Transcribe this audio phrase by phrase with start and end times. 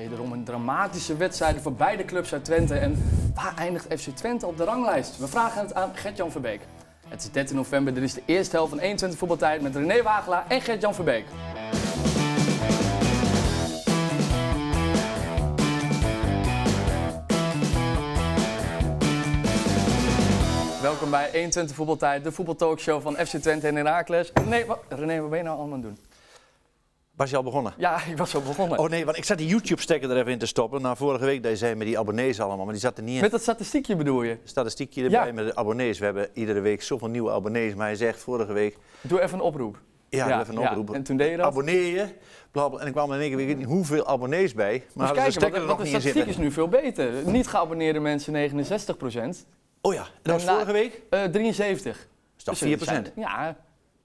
[0.00, 2.74] Wederom een dramatische wedstrijd voor beide clubs uit Twente.
[2.74, 3.02] En
[3.34, 5.18] waar eindigt FC Twente op de ranglijst?
[5.18, 6.60] We vragen het aan Gert-Jan Verbeek.
[7.08, 10.44] Het is 13 november, dit is de eerste helft van 21 voetbaltijd met René Wagelaar
[10.48, 11.24] en Gert-Jan Verbeek.
[20.82, 24.30] Welkom bij 21 voetbaltijd, de voetbaltalkshow van FC Twente en Heracles.
[24.34, 26.09] René, wat, René, wat ben je nou allemaal aan het doen?
[27.20, 27.72] Was je al begonnen?
[27.76, 28.78] Ja, ik was zo begonnen.
[28.78, 30.82] Oh nee, want ik zat die YouTube-stekker er even in te stoppen.
[30.82, 33.20] Na vorige week je zei met die abonnees allemaal, maar die zat er niet in.
[33.20, 34.36] Met dat statistiekje bedoel je?
[34.44, 35.32] Statistiekje erbij Ja.
[35.32, 35.98] met de abonnees.
[35.98, 37.74] We hebben iedere week zoveel nieuwe abonnees.
[37.74, 39.78] Maar hij zegt vorige week, Doe even een oproep.
[40.08, 40.68] ja, Ja, even een ja.
[40.70, 40.94] oproep.
[40.94, 41.46] En toen deed je dat?
[41.46, 42.06] Abonneer je.
[42.50, 42.80] Bla, bla.
[42.80, 44.84] En ik kwam in één keer, weet niet hoeveel abonnees bij.
[44.94, 47.12] Maar ze kijken, stekker er want nog de niet in statistiek is nu veel beter.
[47.24, 49.46] Niet geabonneerde mensen 69%
[49.80, 51.02] Oh ja, dat was En vorige week?
[51.10, 52.08] Eh 73.
[52.36, 53.56] Is dat Dus 4 er zijn- Ja.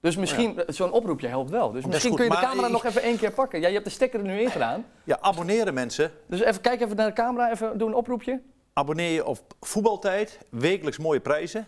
[0.06, 1.70] Dus misschien, zo'n oproepje helpt wel.
[1.72, 3.60] Dus is misschien goed, kun je de camera ik- nog even één keer pakken.
[3.60, 4.84] Ja, je hebt de stekker er nu in gedaan.
[5.04, 6.10] Ja, abonneren mensen.
[6.26, 8.40] Dus even, kijk even naar de camera, even doen een oproepje.
[8.72, 10.38] Abonneer je op voetbaltijd.
[10.50, 11.66] Wekelijks mooie prijzen.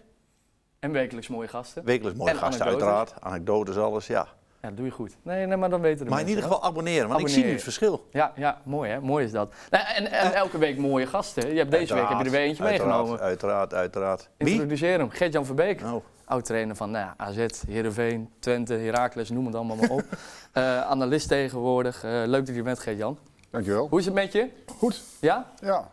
[0.78, 1.84] En wekelijks mooie gasten.
[1.84, 2.94] Wekelijks mooie En gasten anekdotes.
[2.94, 3.22] uiteraard.
[3.24, 4.26] Anekdotes, alles, ja.
[4.62, 5.16] Ja, dat doe je goed.
[5.22, 6.52] Nee, nee maar dan weten de Maar in ieder dat.
[6.52, 8.06] geval abonneren, want ik zie nu het verschil.
[8.10, 9.00] Ja, ja, mooi hè.
[9.00, 9.52] Mooi is dat.
[9.70, 11.50] Nou, en, en elke week mooie gasten.
[11.52, 13.20] Je hebt deze week heb je er weer eentje Uiteraard, meegenomen.
[13.24, 14.28] Uiteraard, uiteraard.
[14.36, 14.50] Wie?
[14.52, 15.10] Introduceer hem.
[15.10, 15.82] Gert-Jan Verbeek.
[15.82, 16.04] Oh.
[16.28, 20.04] Oud-trainer van nou ja, AZ, Heerenveen, Twente, Heracles, noem het allemaal maar op.
[20.52, 22.04] Eh analist tegenwoordig.
[22.04, 23.18] Eh, leuk dat je er bent, Gert-Jan.
[23.50, 23.86] Dankjewel.
[23.88, 24.50] Hoe is het met je?
[24.78, 25.02] Goed.
[25.20, 25.46] Ja?
[25.60, 25.88] Ja.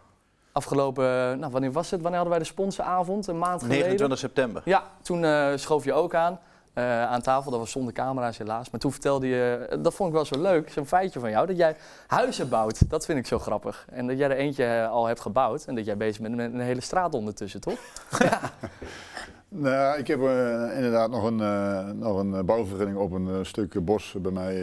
[0.52, 2.02] Afgelopen, eh, nou wanneer was het?
[2.02, 3.28] Wanneer hadden wij de sponsoravond?
[3.28, 3.78] Een maand geleden?
[3.78, 4.62] 29 september.
[4.66, 6.40] Ja, toen eh, schoof je ook aan.
[6.74, 8.70] eh, aan tafel, dat was zonder camera's helaas.
[8.70, 11.58] Maar toen vertelde je, dat vond ik wel zo leuk, zo'n feitje van jou, dat
[11.58, 11.76] jij
[12.08, 12.90] huizen bouwt.
[12.90, 13.86] Dat vind ik zo grappig.
[13.92, 16.60] En dat jij er eentje al hebt gebouwd en dat jij bezig bent met een
[16.60, 17.78] hele straat ondertussen, toch?
[19.58, 23.86] Nou, ik heb eh, inderdaad nog een, eh, nog een eh, bouwvergunning op een stuk
[23.86, 24.54] bos bij, mij,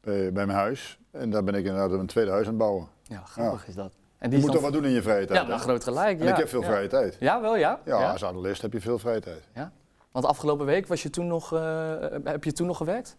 [0.00, 0.98] bij, bij mijn huis.
[1.10, 2.88] En daar ben ik inderdaad een tweede huis aan het bouwen.
[3.02, 3.92] Ja, grappig is dat.
[4.18, 5.38] En Je is moet toch wat doen in je vrije tijd.
[5.38, 5.64] Ja, nou hè?
[5.64, 6.18] groot gelijk.
[6.18, 6.30] En ja.
[6.30, 6.66] ik heb veel ja.
[6.66, 7.16] vrije tijd.
[7.20, 7.80] Ja, wel ja?
[7.84, 9.48] Ja, als analist heb je veel vrije tijd.
[10.12, 11.50] Want afgelopen week was je toen nog,
[12.24, 13.16] heb je toen nog gewerkt?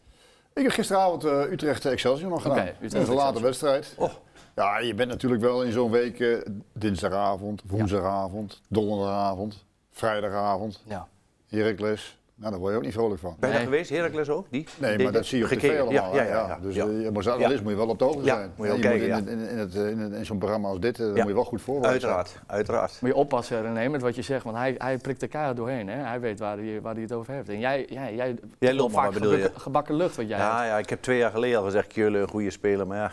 [0.53, 2.67] Ik heb gisteravond Utrecht Excelsior nog gedaan.
[2.67, 3.95] Utrecht is een late wedstrijd.
[3.97, 4.11] Oh.
[4.55, 6.43] Ja, je bent natuurlijk wel in zo'n week
[6.73, 11.07] dinsdagavond, woensdagavond, donderdagavond, vrijdagavond, Ja.
[11.49, 12.21] Heracles.
[12.35, 13.35] Nou, daar word je ook niet vrolijk van.
[13.39, 13.65] Ben je Nee.
[13.65, 14.45] daar geweest, Heracles ook?
[14.49, 14.67] Die?
[14.77, 16.13] Nee, maar dat zie je op tv allemaal.
[16.15, 16.47] Ja, ja, ja.
[16.47, 16.57] ja.
[16.61, 16.85] Dus Ja.
[16.85, 18.51] eh, je moet analist moet je wel op de hoogte Ja, zijn.
[18.55, 20.67] moet je ook Hè, kijken, in, in, in, het, eh, in, het- in zo'n programma
[20.67, 21.11] als dit, eh, Ja.
[21.13, 22.13] moet je wel goed voorbereid zijn.
[22.13, 22.97] Uiteraard, uiteraard.
[23.01, 25.87] Moet je oppassen, René, met wat je zegt, want hij, hij prikt elkaar doorheen.
[25.87, 25.95] Hè?
[26.03, 27.49] Hij weet waar hij, waar hij het over heeft.
[27.49, 29.37] En jij, jij, jij, Jij loopt maar, vaak bedoel je?
[29.37, 30.49] gebakken, gebakken lucht wat jij hebt.
[30.51, 33.11] Ja, ja, ik heb twee jaar geleden al gezegd, Keulen een goede speler, maar ja.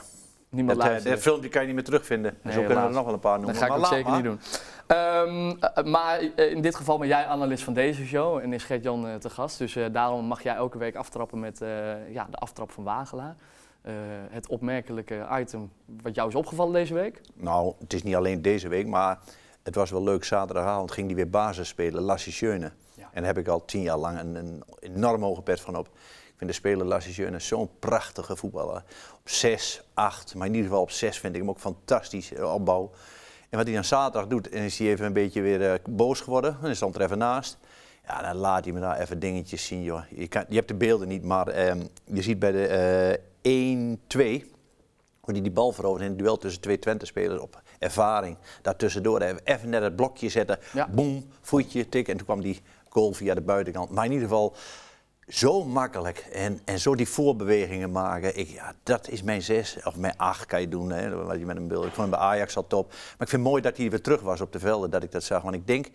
[0.49, 1.15] Niemand Dat, eh, luistert.
[1.15, 2.37] dat filmpje kan je niet meer terugvinden.
[2.43, 3.55] Nee, Zo kunnen we er nog wel een paar noemen.
[3.55, 4.23] Dat ga ik maar ook laat zeker maar.
[4.23, 4.41] niet doen.
[4.91, 8.65] Ehm, eh, maar eh, in dit geval ben jij analist van deze show en is
[8.65, 9.59] Gert-Jan eh, te gast.
[9.59, 11.59] Dus daarom mag jij elke week aftrappen met
[12.09, 13.37] ja, de aftrap van Wagelaar.
[14.31, 17.21] Het opmerkelijke item wat jou is opgevallen deze week.
[17.35, 19.19] Nou, het is niet alleen deze week, maar
[19.63, 20.25] het was wel leuk.
[20.25, 22.73] Zaterdagavond ging hij weer basis spelen, Lassie Schöne.
[22.95, 23.03] Ja.
[23.13, 25.87] En daar heb ik al tien jaar lang een, een enorm hoge pet van op.
[26.27, 28.85] Ik vind de speler Lassie Schöne zo'n prachtige voetballer.
[29.15, 32.91] Op 6, 8, maar in ieder geval op 6 vind ik hem ook fantastisch opbouw.
[33.51, 36.21] En wat hij dan zaterdag doet, en is hij even een beetje weer eh, boos
[36.21, 36.57] geworden.
[36.63, 37.59] En stond er even naast.
[38.07, 40.03] Ja, dan laat hij me daar even dingetjes zien, joh.
[40.11, 42.67] Je, kan, je hebt de beelden niet, maar ehm, je ziet bij de
[43.43, 44.45] eh 1-2
[45.21, 48.37] hoe hij die bal verovert in het duel tussen twee Twente-spelers op ervaring.
[48.63, 50.89] Daartussendoor even, even net het blokje zetten, Ja.
[50.89, 52.09] boem, voetje, tik.
[52.09, 53.91] En toen kwam die goal via de buitenkant.
[53.91, 54.55] Maar in ieder geval
[55.31, 58.39] zo makkelijk en, en zo die voorbewegingen maken.
[58.39, 61.47] Ik, ja, dat is mijn zes, of mijn acht kan je doen, hè, wat je
[61.47, 61.79] met hem wil.
[61.85, 62.89] Ik vond hem bij Ajax al top.
[62.89, 65.13] Maar ik vind het mooi dat hij weer terug was op de velden, dat ik
[65.13, 65.43] dat zag.
[65.43, 65.87] Want ik denk,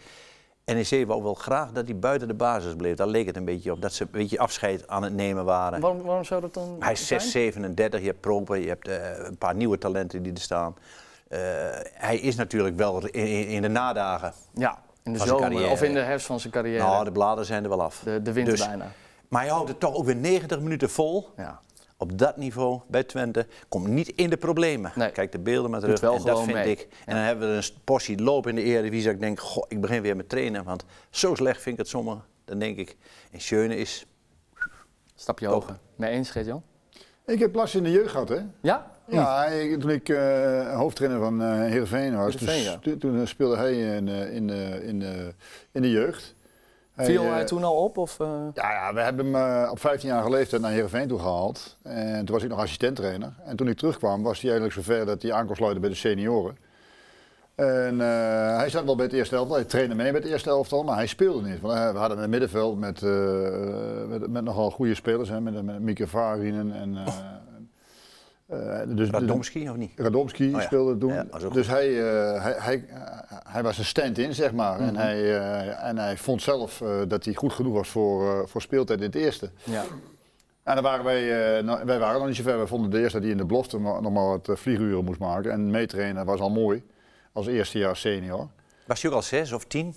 [0.66, 2.96] NEC wou wel graag dat hij buiten de basis bleef.
[2.96, 5.80] Daar leek het een beetje op, dat ze een beetje afscheid aan het nemen waren.
[5.80, 7.22] Waarom, waarom zou dat dan Hij is zijn?
[7.22, 10.76] 6, 37, je hebt Proper, je hebt eh, een paar nieuwe talenten die er staan.
[11.28, 11.40] Eh,
[11.94, 14.34] hij is natuurlijk wel in, in- de nadagen.
[14.54, 16.84] Ja, in de zomer of in de herfst van zijn carrière.
[16.84, 18.02] Nou, de bladeren zijn er wel af.
[18.04, 18.92] de, de winter Dus- bijna.
[19.36, 21.30] Maar hij houdt het toch ook weer 90 minuten vol.
[21.38, 21.62] Ja.
[21.98, 23.48] Op dat niveau bij Twente.
[23.70, 24.92] Komt niet in de problemen.
[24.96, 25.12] Nee.
[25.12, 26.02] Kijk de beelden maar terug.
[26.02, 26.72] en dat vind mee.
[26.72, 26.88] ik.
[27.06, 29.10] En dan hebben we een portie loop in de Eredivisie.
[29.12, 30.64] Ik denk, goh, ik begin weer met trainen.
[30.64, 32.20] Want zo slecht vind ik het sommige.
[32.46, 32.98] Dan denk ik,
[33.32, 34.06] en Schöne is...
[35.16, 35.62] Stapje Top.
[35.62, 35.80] hoger.
[35.96, 36.64] Mee eens, Gert-Jan?
[37.26, 38.40] Ik heb last in de jeugd gehad, hè?
[38.62, 38.92] Ja?
[39.08, 42.78] Ja, ik- toen ik eh, hoofdtrainer van eh Heerenveen was, toen, ja.
[42.78, 45.02] toen, toen, speelde hij in, eh, in, eh, in,
[45.72, 46.36] in de jeugd.
[46.96, 47.98] Viel eh, hij toen al op?
[47.98, 48.28] Of, eh?
[48.54, 51.78] Ja, ja, we hebben hem eh, op 15-jarige leeftijd naar Heerenveen toe gehaald.
[51.84, 53.34] En toen was ik nog assistenttrainer.
[53.46, 55.96] En toen ik terugkwam was hij eigenlijk zover dat hij aan kon sluiten bij de
[55.96, 56.58] senioren.
[57.56, 60.50] En eh, hij zat wel bij het eerste elftal, hij trainde mee met het eerste
[60.50, 61.62] elftal, maar hij speelde niet.
[61.62, 65.64] Want eh, we hadden een middenveld met, eh, met, met nogal goede spelers, hè, met,
[65.64, 67.14] met Mieke Varinen en, eh,
[68.48, 69.92] Eh, dus, Radomski of niet?
[69.96, 70.60] Radomski Oh ja.
[70.62, 71.14] speelde toen.
[71.14, 71.88] Ja, dus hij,
[72.34, 72.86] eh, hij, hij,
[73.48, 74.80] hij was een stand-in, zeg maar.
[74.80, 74.88] Mhm.
[74.88, 78.48] en, hij, eh, en hij vond zelf eh, dat hij goed genoeg was voor, eh,
[78.48, 79.52] voor speeltijd in het eerste.
[79.64, 79.84] Ja.
[80.64, 82.60] En dan waren wij, eh, nou, wij waren nog niet zo ver.
[82.60, 85.52] We vonden de eerste die in de belofte nog nog maar wat vlieguren moest maken.
[85.52, 86.84] En meetrainen was al mooi,
[87.34, 88.48] als eerste jaar senior.
[88.88, 89.96] Was hij ook al zes of tien?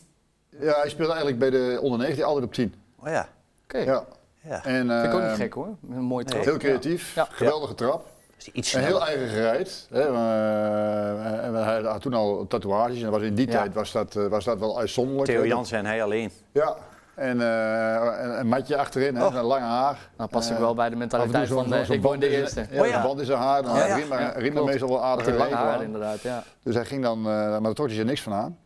[0.60, 2.74] Ja, hij speelde eigenlijk bij de onder 19 altijd op 10.
[2.98, 3.28] Oh ja.
[3.64, 4.04] Oké, Ja.
[4.40, 4.64] ja.
[4.64, 5.68] En, vind ik ook niet eh, gek hoor.
[5.90, 6.44] Een mooi trap.
[6.44, 7.28] Heel creatief, Ja.
[7.30, 8.16] geweldige trap.
[8.38, 9.86] Is hij iets En heel eigen gereid.
[9.90, 10.00] Hè.
[10.00, 13.52] eh, en hij had toen al tatoeages en was in die Ja.
[13.52, 15.30] tijd was dat, eh, was dat wel uitzonderlijk.
[15.30, 15.44] Theo.
[15.46, 16.30] Jansen en hij alleen.
[16.52, 16.74] Ja,
[17.14, 19.34] en eh, een, een matje achterin, hè, Oh.
[19.34, 19.98] een lange haar.
[20.16, 22.66] Nou, past Eh, wel bij de mentaliteit van zo'n ik word band de eerste.
[22.70, 22.96] Ja, Oh ja.
[22.96, 23.62] een band in zijn haar.
[23.62, 23.86] Dan ja.
[23.96, 26.42] Ja, meestal wel aardig lange haar inderdaad, ja.
[26.62, 28.58] Dus hij ging dan, eh, maar daar trok hij zich niks van aan.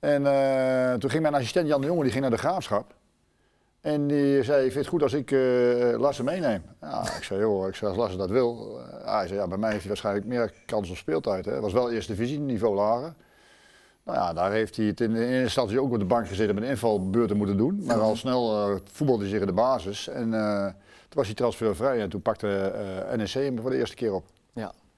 [0.00, 2.94] En eh, toen ging mijn assistent Jan de Jonge, die ging naar de graafschap.
[3.82, 6.62] En die zei, vind het goed als ik eh Lasse meeneem.
[6.80, 8.80] Ja, ik zei, joh, ik zei, als Lasse dat wil.
[8.80, 11.44] Eh, hij zei, ja, bij mij heeft hij waarschijnlijk meer kans op speeltijd.
[11.44, 11.52] Hè.
[11.52, 13.14] Het was wel eerste divisie, niveau lager.
[14.04, 16.54] Nou ja, daar heeft hij het in, in eerste instantie ook op de bank gezeten
[16.54, 17.84] met invalbeurten moeten doen.
[17.84, 20.08] Maar al snel eh, voetbalde hij zich in de basis.
[20.08, 22.72] En toen was hij transfervrij en toen pakte
[23.16, 24.24] NEC hem voor de eerste keer op.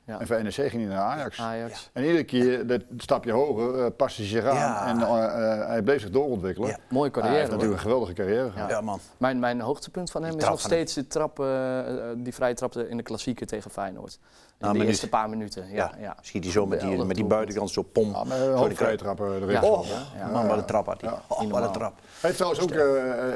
[0.06, 0.20] Ja.
[0.20, 1.40] En van NEC ging hij naar Ajax.
[1.40, 1.90] Ajax.
[1.92, 4.86] En iedere keer dat stapje hoger uh, paste hij zich aan Ja.
[4.86, 6.68] en uh, uh, hij bleef zich doorontwikkelen.
[6.68, 6.76] Ja.
[6.88, 7.36] Mooie hij carrière.
[7.38, 8.70] heeft natuurlijk een geweldige carrière gehad.
[8.70, 8.98] Ja, man.
[9.16, 11.78] Mijn, mijn hoogtepunt van hem is nog steeds de trap, eh,
[12.10, 14.18] eh, die vrije trap in de klassieker tegen Feyenoord.
[14.58, 15.68] In Nou, de eerste paar minuten.
[15.68, 16.16] Ja, Ja, ja.
[16.20, 18.10] schiet hij zo met die, met die buitenkant zo pom.
[18.10, 18.96] Ja, met een Zo trap.
[18.96, 19.48] trap erin.
[19.48, 19.62] Ja.
[19.62, 19.86] Oh,
[20.16, 20.28] Ja.
[20.28, 21.10] man, wat een trap had hij.
[21.10, 21.20] Ja.
[21.28, 21.92] Oh, wat een trap.
[21.94, 22.82] Hij heeft trouwens ook uh,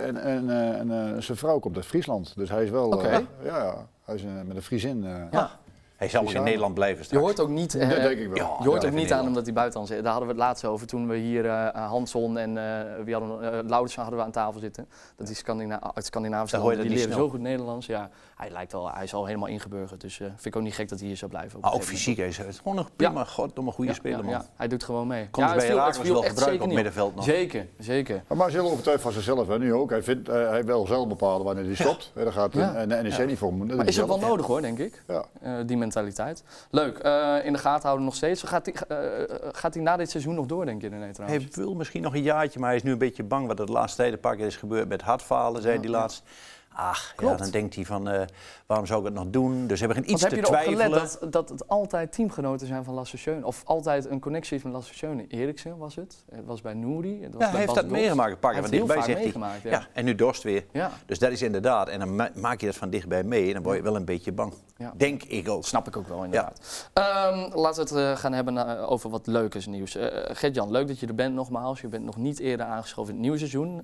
[0.07, 3.03] een, een, een, een, zijn vrouw komt uit Friesland, dus hij is wel.
[3.45, 3.75] Ja,
[4.05, 5.05] hij is met een Friesin.
[5.31, 5.51] Ja.
[5.99, 6.43] Hij zal ook in.
[6.43, 7.23] Nederland blijven Je straks.
[7.25, 8.37] hoort ook niet, dat eh, denk ik wel.
[8.37, 9.25] ja, je hoort Ja, ook niet aan Nederland.
[9.25, 10.03] hem dat hij buitenland zit.
[10.03, 13.53] Daar hadden we het laatst over toen we hier eh Hanson en eh wie hadden,
[13.53, 14.89] eh Laudersen hadden we aan tafel zitten.
[15.17, 17.87] Dat die Scandina uit Scandinavische je landen, die dat leren zo goed Nederlands.
[17.87, 20.01] Ja, hij lijkt al, hij is al helemaal ingeburgerd.
[20.01, 21.59] Dus eh vind ik ook niet gek dat hij hier zou blijven.
[21.63, 24.33] een ook fysiek, hij is gewoon een prima, goddomme goede Ja, speler, man.
[24.33, 25.29] ja, hij doet gewoon mee.
[25.31, 27.25] Kon ja, bij het het viel wel echt gebruiken op middenveld nog.
[27.25, 28.23] Zeker, zeker.
[28.29, 29.91] Maar hij is heel overtuigd van zichzelf, hè, nu ook.
[29.91, 32.11] Hij, vindt, eh, hij wil zelf bepalen wanneer hij stopt.
[32.15, 32.77] Hè, daar gaat Ja.
[32.83, 33.55] een, een NEC niet voor.
[33.55, 35.03] Maar is ook wel nodig hoor, denk ik.
[35.07, 35.25] Ja.
[35.41, 36.45] Eh, die mentaliteit.
[36.71, 38.43] Leuk, eh, in de gaten houden nog steeds.
[38.43, 38.75] Gaat hij
[39.53, 41.45] gaat hij na dit seizoen nog door, denk je, René, trouwens?
[41.45, 43.67] Hij wil misschien nog een jaartje, maar hij is nu een beetje bang wat er
[43.67, 45.89] de laatste tijd een paar keer is gebeurd met hartfalen, zei ja.
[45.89, 46.23] laatst.
[46.81, 47.39] Ach, ja, Klopt.
[47.39, 48.23] dan denkt hij van, eh,
[48.67, 49.67] waarom zou ik het nog doen?
[49.67, 50.93] Dus hebben geen Want iets heb je te erop twijfelen.
[50.93, 53.41] gelet dat, dat het altijd teamgenoten zijn van Lasse?
[53.43, 55.27] Of altijd een connectie met Lasse Schöne?
[55.29, 58.33] Eriksen was het, het was bij Nouri, het was Ja, bij hij heeft dat meegemaakt,
[58.33, 59.41] een paar Hij keer heeft van dichtbij, zegt hij.
[59.43, 59.71] meegemaakt, ja.
[59.71, 60.65] Ja, en nu dorst weer.
[60.73, 63.53] Ja, Dus dat is inderdaad, en dan ma- maak je dat van dichtbij mee en
[63.55, 64.53] dan word je wel een beetje bang.
[64.97, 65.65] Denk ik ook.
[65.65, 66.89] snap ik ook wel inderdaad.
[66.93, 69.97] Ehm, laten we het eh, gaan hebben eh, over wat leukers nieuws.
[70.33, 71.81] Gert-Jan, leuk dat je er bent nogmaals.
[71.81, 73.83] Je bent nog niet eerder aangeschoven in het nieuwe seizoen.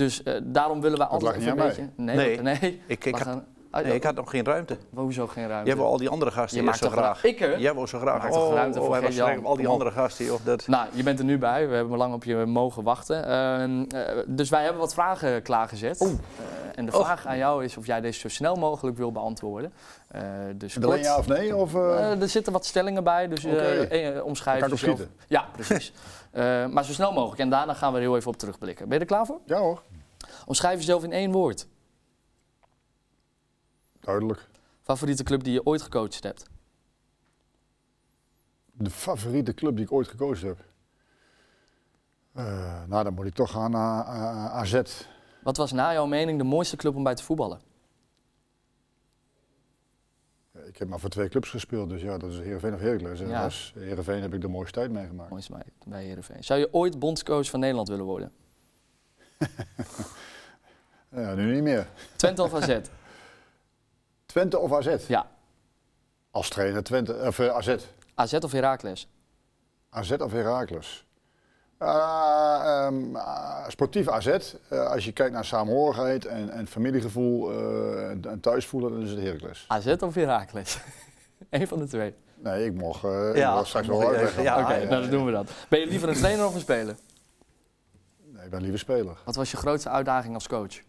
[0.00, 1.88] Dus eh, daarom willen we altijd een beetje...
[1.96, 2.40] Nee, Nee.
[2.40, 2.80] nee.
[2.86, 4.76] Ik, ik, had, Ah, nee, ik had nog geen ruimte.
[4.94, 5.66] Hoezo geen ruimte?
[5.68, 7.22] Jij wil al die andere gasten Je maakt zo toch graag.
[7.22, 7.46] ra- Ik, hè?
[7.54, 8.22] Jij wil zo graag.
[8.22, 10.24] Maak toch oh, ruimte oh, voor al die andere gasten.
[10.24, 10.66] Joh, dat...
[10.66, 11.68] Nou, je bent er nu bij.
[11.68, 13.26] We hebben lang op je mogen wachten.
[13.26, 16.00] Ehm, eh, dus wij hebben wat vragen klaargezet.
[16.00, 16.08] Eh,
[16.74, 17.04] en de Oh.
[17.04, 19.72] vraag aan jou is of jij deze zo snel mogelijk wil beantwoorden.
[20.08, 20.22] Eh,
[20.54, 21.56] dus Alleen ja of nee?
[21.56, 24.92] Of, er zitten wat stellingen bij, dus eh, omschrijf Dan kan jezelf.
[24.92, 25.10] opschieten.
[25.28, 25.92] Ja, precies.
[26.30, 27.40] Eh, maar zo snel mogelijk.
[27.40, 28.84] En daarna gaan we er heel even op terugblikken.
[28.88, 29.38] Ben je er klaar voor?
[29.44, 29.82] Ja hoor,
[30.46, 31.66] Omschrijf jezelf in één woord.
[34.00, 34.48] Duidelijk.
[34.82, 36.44] Favoriete club die je ooit gecoacht hebt?
[38.72, 40.58] De favoriete club die ik ooit gekozen heb.
[42.32, 44.80] Eh, nou, dan moet ik toch gaan naar eh, AZ.
[45.42, 47.60] Wat was na jouw mening de mooiste club om bij te voetballen?
[50.66, 53.20] Ik heb maar voor twee clubs gespeeld, dus ja, dat is Heerenveen of Heracles.
[53.20, 53.44] En Ja.
[53.44, 55.30] als Heerenveen heb ik de mooiste tijd meegemaakt.
[55.30, 56.44] Mooiste bij, bij Heerenveen.
[56.44, 58.32] Zou je ooit bondscoach van Nederland willen worden?
[61.14, 61.88] Ja, nu niet meer.
[62.16, 62.66] Twente of AZ?
[64.30, 65.06] Twente of AZ?
[65.08, 65.26] Ja.
[66.30, 67.76] Als trainer Twente, of eh, AZ.
[68.14, 69.08] AZ of Heracles?
[69.90, 71.04] AZ of Heracles?
[71.78, 73.16] Ah, ehm,
[73.68, 74.26] sportief AZ.
[74.68, 79.10] Eh, als je kijkt naar saamhorigheid en, en familiegevoel eh, en, en thuisvoelen, dan is
[79.10, 79.64] het Heracles.
[79.68, 80.78] AZ of Heracles?
[81.50, 82.14] Eén van de twee.
[82.34, 84.30] Nee, ik mocht, eh Ja, ik mocht straks wel uitleggen.
[84.30, 85.50] even- ja, Oké, ja, nou dan doen we dat.
[85.68, 86.94] Ben je liever een trainer of een speler?
[88.24, 89.18] Nee, ik ben liever speler.
[89.24, 90.80] Wat was je grootste uitdaging als coach?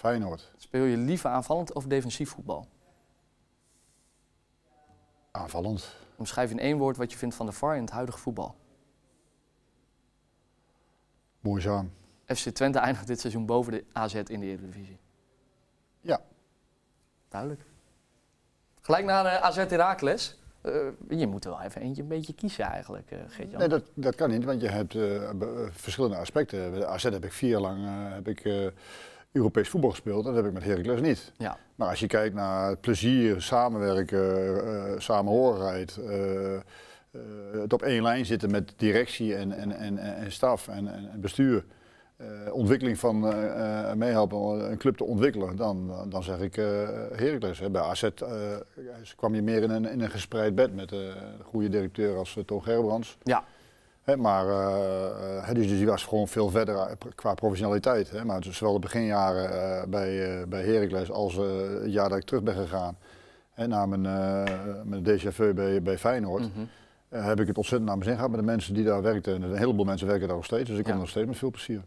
[0.00, 0.52] Feyenoord.
[0.56, 2.66] Speel je liever aanvallend of defensief voetbal?
[5.30, 5.96] Aanvallend.
[6.16, 8.56] Omschrijf in één woord wat je vindt van de VAR in het huidige voetbal.
[11.40, 11.92] Moeizaam.
[12.26, 14.98] FC Twente eindigt dit seizoen boven de AZ in de Eredivisie.
[16.00, 16.20] Ja.
[17.28, 17.62] Duidelijk.
[18.80, 20.38] Gelijk naar uh, AZ Heracles.
[20.62, 23.58] Uh, je moet er wel even eentje een beetje kiezen eigenlijk, uh, Geert-Jan.
[23.58, 25.30] Nee, dat, dat kan niet, want je hebt uh,
[25.70, 26.70] verschillende aspecten.
[26.70, 28.72] Bij de AZ heb ik vier jaar lang heb ik,
[29.32, 30.24] Europees voetbal gespeeld.
[30.24, 31.32] Dat heb ik met Heracles niet.
[31.36, 31.56] Ja.
[31.74, 36.58] Maar als je kijkt naar plezier, samenwerken, eh, samenhorigheid, eh,
[37.52, 41.64] het op één lijn zitten met directie en, en, en, en staf en, en bestuur,
[42.52, 46.54] ontwikkeling van eh, meehelpen om een club te ontwikkelen, dan, dan zeg ik
[47.14, 47.58] Heracles.
[47.58, 47.70] Hè.
[47.70, 48.08] Bij AZ
[49.16, 52.44] kwam je meer in een, in een gespreid bed met een goede directeur als uh,
[52.44, 53.18] Toon Gerbrands.
[53.22, 53.44] Ja.
[54.16, 58.10] Maar eh, dus die was gewoon veel verder eh, qua professionaliteit.
[58.10, 58.24] Hè.
[58.24, 62.42] Maar zowel de beginjaren eh, bij, eh bij Heracles als het jaar dat ik terug
[62.42, 62.96] ben gegaan
[63.66, 64.02] na mijn,
[64.88, 66.64] mijn déjà vu bij, bij Feyenoord, Mhm.
[67.24, 69.34] heb ik het ontzettend naar mijn zin gehad met de mensen die daar werkten.
[69.34, 70.98] En een heleboel mensen werken daar nog steeds, dus ik kom Ja.
[70.98, 71.82] er nog steeds met veel plezier.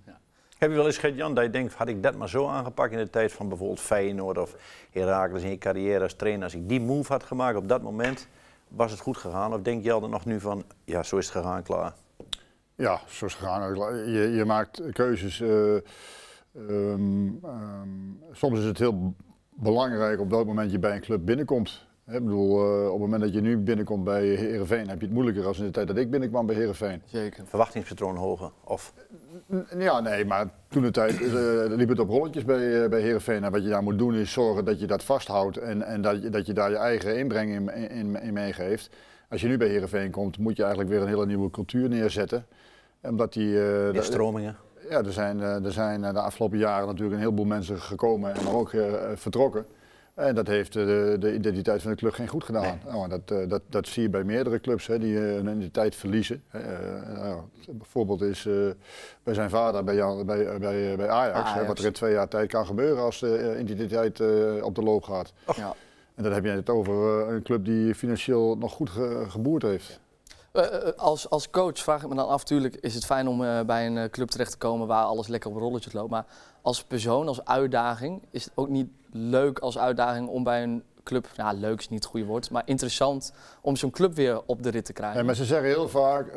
[0.57, 2.91] Heb je wel eens gehad, Jan, dat je denkt, had ik dat maar zo aangepakt
[2.91, 4.55] in de tijd van bijvoorbeeld Feyenoord of
[4.91, 8.27] Heracles in je carrière als trainer, als ik die move had gemaakt op dat moment,
[8.67, 9.53] was het goed gegaan?
[9.53, 11.93] Of denk je altijd nog nu van, ja, zo is het gegaan, klaar?
[12.75, 13.75] Ja, zo is het gegaan.
[14.11, 15.41] Je, je maakt keuzes.
[15.41, 17.89] eh, ehm, ehm,
[18.31, 19.13] soms is het heel
[19.49, 21.85] belangrijk op welk moment je bij een club binnenkomt.
[22.03, 25.05] Hè, Ik bedoel, eh, op het moment dat je nu binnenkomt bij Herenveen, heb je
[25.05, 27.01] het moeilijker dan in de tijd dat ik binnenkwam bij Herenveen.
[27.05, 27.43] Zeker.
[27.45, 28.51] Verwachtingspatroon hoger?
[28.63, 28.93] Of
[29.77, 33.43] Ja, nee, maar toen de tijd eh, liep het op rolletjes bij, bij Herenveen.
[33.43, 36.21] En wat je daar moet doen is zorgen dat je dat vasthoudt en, en dat,
[36.21, 38.89] je, dat je daar je eigen inbreng in, in, in meegeeft.
[39.29, 42.45] Als je nu bij Herenveen komt, moet je eigenlijk weer een hele nieuwe cultuur neerzetten.
[43.03, 44.55] Omdat die, eh, de stromingen?
[44.89, 48.33] Ja, er zijn, eh, er zijn eh, de afgelopen jaren natuurlijk een heleboel mensen gekomen
[48.35, 48.71] en ook
[49.15, 49.65] vertrokken.
[50.13, 52.79] En dat heeft de, de identiteit van de club geen goed gedaan.
[52.85, 56.43] Nou, dat, dat, dat zie je bij meerdere clubs hè, die hun identiteit verliezen.
[56.51, 56.61] Eh,
[57.15, 58.47] nou, een voorbeeld is
[59.23, 62.27] bij zijn vader bij, Jan, bij, bij, bij Ajax, Hè, wat er in twee jaar
[62.27, 64.21] tijd kan gebeuren als de identiteit
[64.61, 65.33] op de loop gaat.
[65.55, 65.73] Ja.
[66.15, 66.93] En dan heb je het over
[67.29, 69.99] een club die financieel nog goed ge- geboerd heeft.
[70.53, 73.43] Eh, eh, als, als coach vraag ik me dan af, natuurlijk is het fijn om
[73.43, 76.09] eh, bij een club terecht te komen waar alles lekker op rolletjes loopt.
[76.11, 76.25] Maar
[76.61, 81.27] als persoon, als uitdaging, is het ook niet leuk als uitdaging om bij een club,
[81.35, 84.69] ja leuk is niet het goede woord, maar interessant om zo'n club weer op de
[84.69, 85.19] rit te krijgen.
[85.19, 86.33] Ja, maar ze zeggen heel vaak,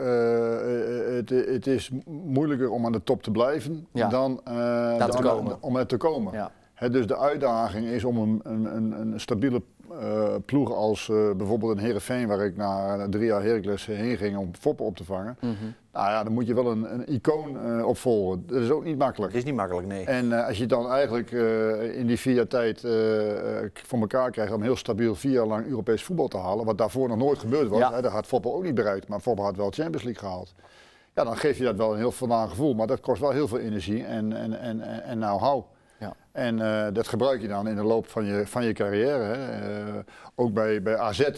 [1.16, 4.08] het, het is moeilijker om aan de top te blijven Ja.
[4.08, 5.56] dan, Daar te dan- komen.
[5.60, 6.32] om er te komen.
[6.32, 6.50] Ja.
[6.88, 9.62] Dus de uitdaging is om een, een, een, een stabiele
[10.00, 14.36] eh, ploeg als eh, bijvoorbeeld een Heerenveen, waar ik na drie jaar Heracles heen ging
[14.36, 15.36] om Foppen op te vangen.
[15.40, 15.52] Mhm.
[15.92, 18.42] Nou ja, dan moet je wel een, een icoon eh, opvolgen.
[18.46, 19.32] Dat is ook niet makkelijk.
[19.32, 20.04] Het is niet makkelijk, nee.
[20.04, 21.30] En als je dan eigenlijk
[21.94, 22.80] in die vier jaar tijd
[23.72, 27.08] voor elkaar krijgt om heel stabiel vier jaar lang Europees voetbal te halen, wat daarvoor
[27.08, 27.92] nog nooit gebeurd was, Ja.
[27.92, 30.54] hè, dat had Foppel ook niet bereikt, maar Foppel had wel Champions League gehaald.
[31.14, 33.48] Ja, dan geef je dat wel een heel voldaan gevoel, maar dat kost wel heel
[33.48, 35.56] veel energie en, en, en, en, en know-how.
[35.56, 35.74] Ja.
[36.36, 39.22] En eh, dat gebruik je dan in de loop van je, van je carrière.
[39.22, 39.84] Hè.
[39.86, 39.94] Eh,
[40.34, 41.28] ook bij, bij AZ, eh,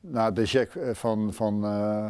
[0.00, 1.64] na de check van, van,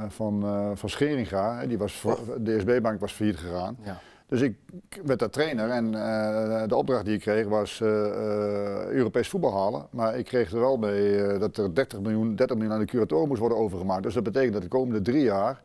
[0.09, 0.43] van,
[0.75, 3.77] van Scheringa, hè, die was, voor- de DSB-bank was failliet gegaan.
[3.83, 3.99] Ja.
[4.27, 4.57] Dus ik
[5.05, 5.91] werd daar trainer en
[6.69, 9.87] de opdracht die ik kreeg was Europees voetbal halen.
[9.91, 13.29] Maar ik kreeg er wel mee dat er 30 miljoen, 30 miljoen aan de curatoren
[13.29, 14.03] moest worden overgemaakt.
[14.03, 15.63] Dus dat betekent dat de komende drie jaar,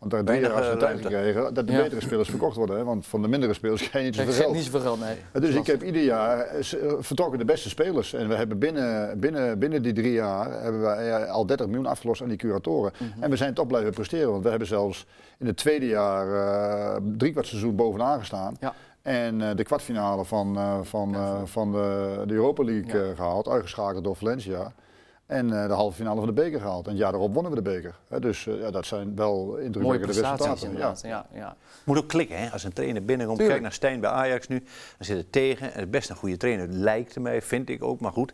[0.00, 1.82] want daar drie jaar als eh, tijd gekregen, dat de Ja.
[1.82, 2.76] betere spelers verkocht worden.
[2.76, 2.84] Hè?
[2.84, 4.54] Want van de mindere spelers krijg je niet zoveel geld.
[4.54, 5.16] niet zoveel geld, nee.
[5.32, 8.12] Dus ik heb ieder jaar eh, eh, vertrokken de beste spelers.
[8.12, 11.86] En we hebben binnen, binnen, binnen die drie jaar hebben we eh, al 30 miljoen
[11.86, 12.92] afgelost aan die curatoren.
[12.98, 13.22] Mhm.
[13.22, 14.30] En we zijn toch blijven presteren.
[14.30, 15.06] Want we hebben zelfs
[15.38, 16.26] in het tweede jaar
[16.94, 18.56] eh drie kwart seizoen bovenaan gestaan.
[18.60, 18.74] Ja.
[19.02, 23.10] En eh, de kwartfinale van, eh, van, eh, van de, de Europa League Ja.
[23.10, 24.72] eh, gehaald, uitgeschakeld door Valencia.
[25.30, 26.84] En eh, de halve finale van de beker gehaald.
[26.84, 27.94] En het jaar daarop wonnen we de beker.
[28.08, 30.60] Hè, dus eh, ja, dat zijn wel indrukwekkende resultaten.
[30.60, 30.66] Ja.
[30.66, 31.00] inderdaad.
[31.02, 31.26] Ja.
[31.32, 32.50] Ja, moet ook klikken, hè?
[32.50, 33.60] Als een trainer binnenkomt, Tuurlijk.
[33.60, 35.66] kijk naar Stijn bij Ajax nu, dan zit het tegen.
[35.66, 38.32] En het is best een goede trainer, lijkt mij, vind ik ook, maar goed.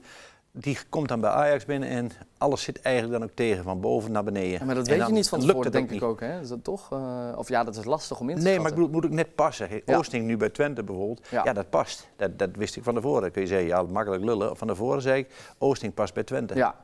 [0.52, 4.12] Die komt dan bij Ajax binnen en alles zit eigenlijk dan ook tegen, van boven
[4.12, 4.58] naar beneden.
[4.58, 6.20] Ja, maar dat weet je niet van tevoren, denk ik ook.
[6.20, 6.40] Hè?
[6.40, 6.92] Is dat toch?
[6.92, 9.04] eh, of ja, dat is lastig om in te Nee, maar ik bedoel, het moet
[9.04, 9.68] ook net passen.
[9.84, 9.96] Ja.
[9.96, 11.44] Oosting nu bij Twente bijvoorbeeld, Ja.
[11.44, 12.08] ja, dat past.
[12.16, 13.22] Dat, dat wist ik van tevoren.
[13.22, 14.56] Dan kun je zeggen, ja, makkelijk lullen.
[14.56, 16.54] Van tevoren zei ik, Oosting past bij Twente.
[16.54, 16.74] Ja,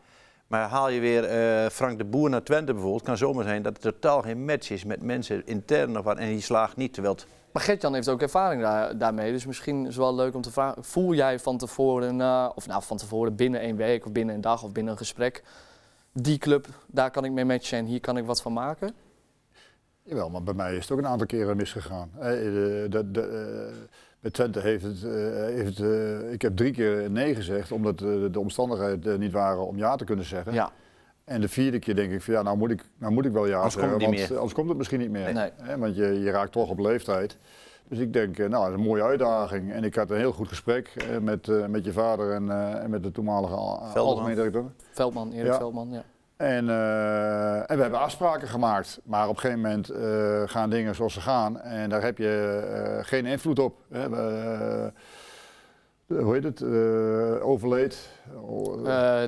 [0.52, 3.72] Maar haal je weer eh, Frank de Boer naar Twente bijvoorbeeld, kan zomaar zijn dat
[3.72, 6.18] het totaal geen match is met mensen intern of wat.
[6.18, 9.32] En die slaagt niet, terwijl het Maar Gert-Jan heeft ook ervaring daar, daarmee.
[9.32, 10.84] Dus misschien is het wel leuk om te vragen.
[10.84, 14.40] Voel jij van tevoren, eh, of nou van tevoren binnen één week of binnen een
[14.40, 15.42] dag of binnen een gesprek.
[16.12, 18.94] Die club, daar kan ik mee matchen en hier kan ik wat van maken?
[20.02, 22.10] Jawel, maar bij mij is het ook een aantal keren misgegaan.
[22.18, 23.86] Eh, de, de, de,
[24.22, 25.10] bij Twente heeft het, eh,
[25.54, 29.76] heeft, eh, ik heb drie keer nee gezegd, omdat eh, de omstandigheden niet waren om
[29.76, 30.52] ja te kunnen zeggen.
[30.52, 30.70] Ja,
[31.24, 33.46] En de vierde keer denk ik van ja, nou moet ik, nou moet ik wel
[33.46, 34.34] ja Anders zeggen, want meer.
[34.34, 35.32] anders komt het misschien niet meer.
[35.32, 35.50] Nee.
[35.62, 37.38] Hè, want je, je raakt toch op leeftijd.
[37.88, 39.72] Dus ik denk, nou, dat is een mooie uitdaging.
[39.72, 42.50] En ik had een heel goed gesprek met, met je vader en,
[42.80, 44.64] en met de toenmalige algemeen directeur.
[44.90, 45.56] Veldman, Erik Ja.
[45.56, 45.90] Veldman.
[45.90, 46.02] Ja.
[46.42, 49.00] En, eh, en we hebben afspraken gemaakt.
[49.04, 51.60] Maar op een gegeven moment eh, gaan dingen zoals ze gaan.
[51.60, 53.76] En daar heb je eh, geen invloed op.
[53.90, 54.08] Hè.
[54.08, 54.92] We,
[56.06, 56.62] hoe heet het?
[57.42, 58.08] Overleed.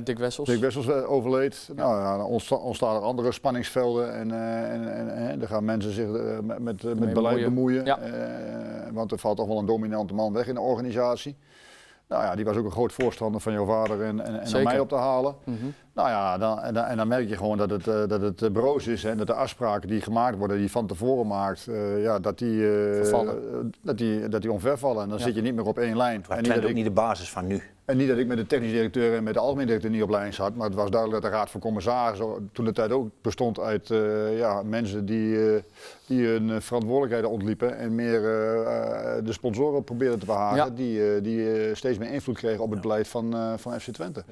[0.05, 0.49] Dick Wessels.
[0.49, 1.71] Dick Wessels overleed.
[1.75, 6.09] Nou ja, dan ontsta- ontstaan er andere spanningsvelden en, en, en, dan gaan mensen zich
[6.43, 7.85] met, met, beleid bemoeien.
[7.85, 7.99] Ja.
[8.93, 11.37] Want er valt toch wel een dominante man weg in de organisatie.
[12.09, 14.89] Nou ja, die was ook een groot voorstander van jouw vader en, en, mij op
[14.89, 15.35] te halen.
[15.45, 15.67] Mhm.
[15.95, 18.43] Nou ja, dan, en, dan, en dan merk je gewoon dat het, eh, dat het
[18.43, 21.67] eh, broos is en dat de afspraken die gemaakt worden, die je van tevoren maakt,
[21.69, 22.61] eh, ja, dat die,
[22.95, 23.73] Vervallen.
[23.83, 25.03] dat die, dat die omvervallen.
[25.03, 25.25] En dan Ja.
[25.25, 26.25] zit je niet meer op één lijn.
[26.29, 27.63] Het niet, dat ook niet de basis van nu.
[27.85, 30.11] en niet dat ik met de technisch directeur en met de algemeen directeur niet op
[30.11, 33.09] lijn zat, maar het was duidelijk dat de Raad van Commissarissen toen de tijd ook
[33.23, 33.89] bestond uit
[34.37, 35.39] ja, mensen die,
[36.07, 38.21] die hun verantwoordelijkheden ontliepen en meer
[39.25, 40.71] de sponsoren probeerden te behagen, Ja.
[40.71, 44.25] die, die steeds meer invloed kregen op het beleid van, van FC Twente.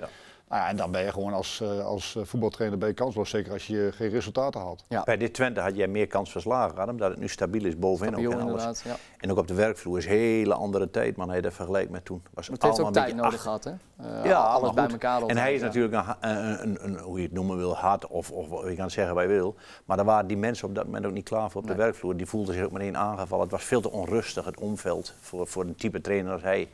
[0.53, 0.59] Ja.
[0.59, 3.31] Nou ja, en dan ben je gewoon als, eh, als eh, voetbaltrainer ben je kansloos,
[3.31, 4.85] zeker als je geen resultaten haalt.
[4.89, 5.03] Ja.
[5.03, 8.13] Bij dit Twente had jij meer kans verslagen, Adam, omdat het nu stabiel is bovenin
[8.13, 8.83] Stabiel ook en alles.
[8.83, 8.97] Ja.
[9.19, 11.29] En ook op de werkvloer is een hele andere tijd, man.
[11.31, 12.23] Hij dat vergelijkt met toen.
[12.35, 13.71] Was Maar het heeft ook tijd beetje nodig gehad, hè?
[13.97, 15.23] Eh, Ja, alles bij elkaar.
[15.23, 15.67] En hij is ja.
[15.67, 18.85] natuurlijk een, een, een, een- hoe je het noemen wil, hard of, of je kan
[18.85, 19.55] het zeggen wat je wil.
[19.85, 22.17] Maar daar waren die mensen op dat moment ook niet klaar voor op de werkvloer.
[22.17, 23.43] Die voelden zich ook meteen aangevallen.
[23.43, 26.69] Het was veel te onrustig, het omveld, voor, voor een type trainer als hij.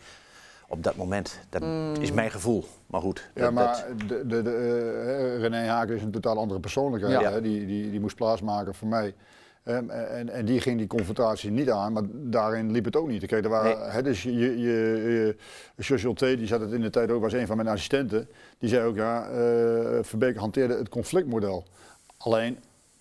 [0.71, 1.39] Op dat moment.
[1.49, 1.95] Dat Mm.
[2.01, 2.65] is mijn gevoel.
[2.87, 3.31] Maar goed.
[3.35, 7.21] Ja, dat- maar dat- de, de, de, eh, René Haken is een totaal andere persoonlijkheid.
[7.21, 7.33] Ja.
[7.33, 7.41] Hè?
[7.41, 9.15] Die, die, die moest plaatsmaken voor mij.
[9.63, 13.27] Ehm, en, en die ging die confrontatie niet aan, maar daarin liep het ook niet.
[13.27, 13.89] Kijk, er waren, Nee.
[13.89, 15.37] hè, dus je, je, je,
[15.79, 18.29] Social T, die zat het in de tijd ook, was een van mijn assistenten.
[18.59, 21.65] Die zei ook, ja, eh Verbeek hanteerde het conflictmodel.
[22.17, 22.59] Alleen,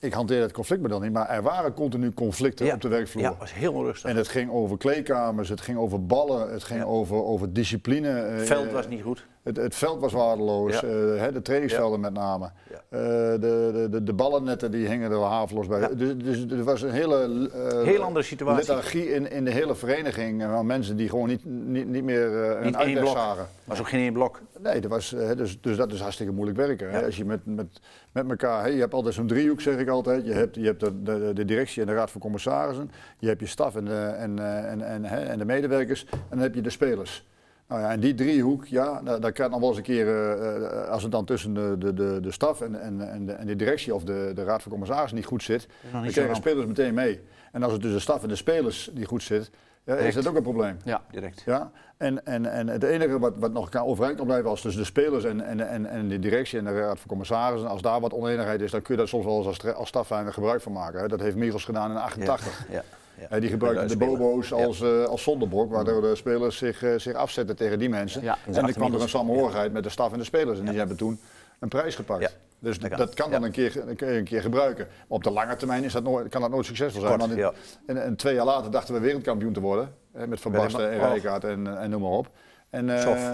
[0.08, 3.24] ik hanteerde het conflictmodel niet, maar er waren continu conflicten ja, op de werkvloer.
[3.24, 4.10] Ja, was heel onrustig.
[4.10, 6.86] En het ging over kleedkamers, het ging over ballen, het ging Ja.
[6.86, 8.08] over, over discipline.
[8.08, 9.26] het eh, veld was niet goed.
[9.48, 10.88] Het, het veld was waardeloos, Ja.
[10.88, 12.46] eh, hè, de trainingsvelden met name.
[12.90, 13.38] Eh, de,
[13.74, 15.96] de, de, de ballennetten die hingen er haveloos bij.
[15.96, 18.58] Dus, dus er was een hele eh, Heel andere situatie.
[18.68, 20.44] lethargie in, in de hele vereniging.
[20.44, 23.16] Van mensen die gewoon niet, niet, niet meer Niet een één uitweg blok.
[23.18, 23.48] zagen.
[23.64, 24.40] was ook geen één blok.
[24.60, 26.90] Nee, dat was, dus, dus dat is hartstikke moeilijk werken.
[26.92, 27.06] hè.
[27.06, 27.80] Als je met, met,
[28.12, 30.26] met elkaar, hè, je hebt altijd zo'n driehoek zeg ik altijd.
[30.26, 32.92] Je hebt, je hebt de, de, de directie en de raad van commissarissen.
[33.20, 36.06] Je hebt je staf en de, en, en, en, hè, en de medewerkers.
[36.12, 37.28] En dan heb je de spelers.
[37.68, 40.56] Nou ja, en die driehoek, ja, daar, daar kan nog wel eens een keer, eh,
[40.56, 43.48] eh, als het dan tussen de, de, de, de staf en, en, en, de, en
[43.48, 46.40] de directie of de, de raad van commissarissen niet goed zit, dan niet krijgen de
[46.40, 47.22] spelers meteen mee.
[47.52, 49.52] En als het tussen de staf en de spelers niet goed zit,
[49.84, 50.78] ja, is dat ook een probleem.
[50.84, 51.02] Ja.
[51.12, 51.44] Direct.
[51.46, 54.82] Ja, en, en, en het enige wat, wat nog kan overeind kan blijven als tussen
[54.82, 58.00] de spelers en, en, en, en de directie en de raad van commissarissen, als daar
[58.00, 60.72] wat oneenigheid is, dan kun je daar soms wel eens als, als stafleider gebruik van
[60.72, 61.00] maken.
[61.00, 61.08] Hè.
[61.08, 62.66] Dat heeft Michels gedaan in 88.
[62.70, 62.74] Ja.
[62.74, 62.84] Ja.
[63.20, 64.56] Hè, die gebruikte de bobo's Ja.
[64.56, 68.22] als, eh als zondebok, waardoor de spelers zich, eh, zich afzetten tegen die mensen.
[68.24, 68.38] Ja.
[68.46, 70.60] En dan kwam er een samenhorigheid met de staf en de spelers.
[70.60, 71.20] En die hebben toen
[71.60, 72.22] een prijs gepakt.
[72.22, 72.30] Ja.
[72.60, 73.32] Dus Dat dat, kan.
[73.32, 73.46] dan Ja.
[73.46, 74.86] een, keer, een keer- gebruiken.
[74.88, 77.18] Maar op de lange termijn is dat nooit, kan dat nooit succesvol zijn.
[77.18, 77.54] Kort, Want in- ja.
[77.86, 79.94] en, en twee jaar later dachten we wereldkampioen te worden.
[80.14, 82.28] Hè, met Van Basten en Rijkaard en, en noem maar op.
[82.70, 83.34] En, eh.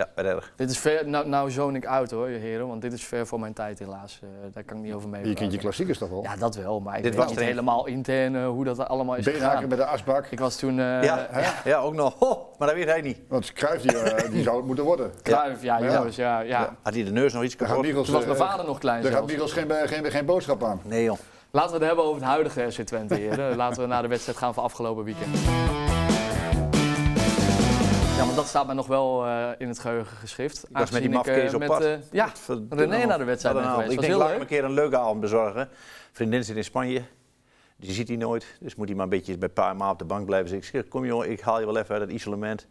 [0.00, 0.52] Ja, erg.
[0.56, 3.40] Dit is ver, nou, nou zoon ik uit hoor, heren, want dit is ver voor
[3.40, 4.20] mijn tijd helaas.
[4.22, 5.28] Eh, daar kan ik niet over mee.
[5.28, 6.22] je kent je klassiekers toch wel?
[6.22, 9.14] Ja, dat wel, maar ik Dit weet was niet helemaal intern eh, hoe dat allemaal
[9.16, 9.68] is Beenhaker gegaan.
[9.68, 10.26] met de asbak.
[10.26, 12.14] Ik was toen eh ja, ja, ja, ook nog.
[12.20, 13.18] Ho, maar dat weet hij niet.
[13.28, 15.10] Want Cruijff die, die zou het moeten worden.
[15.22, 15.92] Cruijff, ja, Ja.
[15.94, 16.76] jongens, ja, ja.
[16.82, 17.82] Had hij de neus nog iets kapot?
[17.82, 19.26] Michels, Toen was mijn vader nog klein Daar gaat.
[19.26, 20.80] Michels geen, geen, geen boodschap aan.
[20.84, 21.18] Nee joh.
[21.50, 23.56] Laten we het hebben over het huidige FC Twente, heren.
[23.56, 25.36] Laten we naar de wedstrijd gaan van afgelopen weekend.
[28.20, 30.64] Ja, want dat staat mij nog wel eh, in het geheugen geschrift.
[30.68, 31.84] Ik was met die mafkees eh, op pad.
[31.84, 32.32] eh, ja.
[32.68, 33.92] René naar de wedstrijd een geweest.
[33.92, 34.40] Ik denk, laat leuk.
[34.40, 35.68] een keer een leuke avond bezorgen.
[36.12, 37.02] Vriendin zit in Spanje.
[37.76, 38.56] Die ziet hij nooit.
[38.60, 40.56] Dus moet hij maar een beetje bij pa en ma op de bank blijven.
[40.56, 42.66] Ik zeg, kom joh, ik haal je wel even uit het isolement.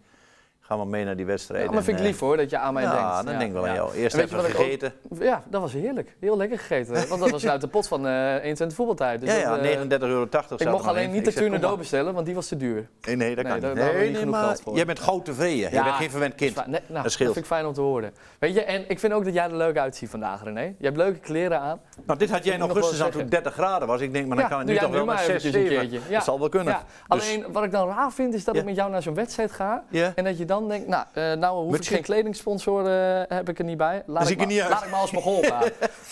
[0.69, 1.65] Ga maar mee naar die wedstrijd.
[1.65, 2.97] Ja, maar vind ik lief hoor, dat je aan mij denkt.
[2.97, 3.93] Ja, dan denk ik wel aan jou.
[3.95, 4.93] Eerst even ook- gegeten.
[5.19, 6.15] Ja, dat was heerlijk.
[6.19, 7.07] Heel lekker gegeten.
[7.09, 9.21] Want dat was uit de pot van eh 21 voetbaltijd.
[9.21, 10.23] Dus ja, dat, ja, eh, 39,80 euro.
[10.57, 12.89] Ik mocht alleen niet de Turner bestellen, want die was te duur.
[13.01, 13.79] Nee, nee, dat Nee, kan daar- niet.
[13.83, 14.75] daar Nee, nee, maar geld voor.
[14.75, 15.71] jij bent gauw tevreden.
[15.71, 16.55] Je bent geen verwend kind.
[16.55, 16.67] Dat.
[16.67, 17.33] Nee, nou, Dat scheelt.
[17.33, 18.11] vind ik fijn om te horen.
[18.39, 20.61] Weet je, en ik vind ook dat jij er leuk uitziet vandaag, René.
[20.61, 21.79] Je hebt leuke kleren aan.
[22.05, 23.29] Nou, dit had jij rustig wel aan toen het zeggen.
[23.29, 24.01] 30 graden was.
[24.01, 25.61] Ik denk, maar dan kan het nu toch wel nu naar maar 6, eventjes een
[25.67, 25.77] 7.
[25.89, 25.99] keertje.
[26.09, 26.15] Ja.
[26.15, 26.73] Dat zal wel kunnen.
[26.73, 29.51] Dus- alleen wat ik dan raar vind, is dat ik met jou naar zo'n wedstrijd
[29.51, 29.83] ga.
[30.15, 33.49] En dat je dan denkt, nou, eh, nou hoef ik Misschien- geen kledingsponsor, eh, heb
[33.49, 34.03] ik er niet bij.
[34.05, 35.63] Laat, ik, ik er maar, niet laat ik maar als Mogol gaan.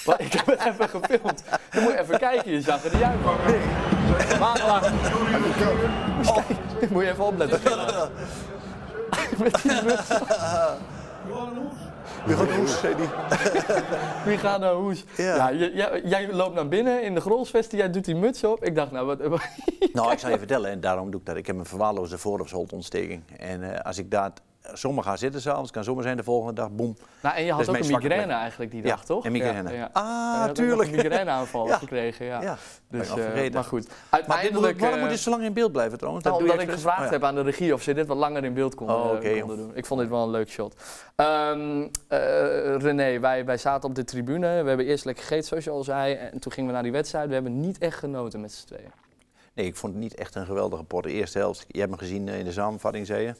[0.05, 1.43] Maar ik heb het even gefilmd.
[1.71, 3.23] Dan moet je even kijken, je zag er niet uit.
[3.23, 3.35] man.
[4.39, 4.91] Maandag.
[6.89, 7.59] Moet je even opletten.
[9.43, 9.71] Met die
[12.27, 13.07] Je gaat hoes, zei die.
[14.25, 15.03] Wie gaat naar hoes?
[15.17, 15.49] Ja.
[15.49, 15.97] Ja.
[16.03, 18.63] jij, loopt naar binnen in de grolsvesten, jij doet die muts op.
[18.63, 19.19] Ik dacht, nou, wat,
[19.93, 21.35] Nou, ik zal je vertellen, en daarom doe ik dat.
[21.35, 23.23] Ik heb een verwaarloosde voorhoofdholtontsteking.
[23.37, 24.41] En eh, als ik dat
[24.73, 26.97] Sommigen gaan zitten s'avonds, kan zomaar zijn de volgende dag, boem.
[27.21, 28.37] Nou, en je had ook een migraine plek.
[28.37, 29.25] eigenlijk die Ja, dag, toch?
[29.25, 29.69] en migraine.
[29.71, 29.89] Ja, ja.
[29.93, 30.89] Ah, tuurlijk.
[30.89, 31.77] een migraineaanval Ja.
[31.77, 32.41] gekregen, ja.
[32.41, 32.57] Ja,
[32.89, 33.87] Dus, eh, maar goed.
[34.27, 36.25] Maar dit waarom eh, moet dit zo lang in beeld blijven trouwens?
[36.25, 37.11] Nou, Dat omdat ik gevraagd Oh, ja.
[37.11, 39.71] heb aan de regie of ze dit wat langer in beeld konden, Oh, konden doen.
[39.75, 40.75] Ik vond dit wel een leuk shot.
[41.15, 42.19] Ehm eh,
[42.77, 44.61] René, wij, wij zaten op de tribune.
[44.63, 46.13] We hebben eerst lekker gegeten, zoals je al zei.
[46.13, 47.27] En toen gingen we naar die wedstrijd.
[47.27, 48.91] We hebben niet echt genoten met z'n tweeën.
[49.53, 51.03] Nee, ik vond het niet echt een geweldige pot.
[51.03, 53.33] De eerste helft, je hebt me gezien eh, in de samenvatting, zei je.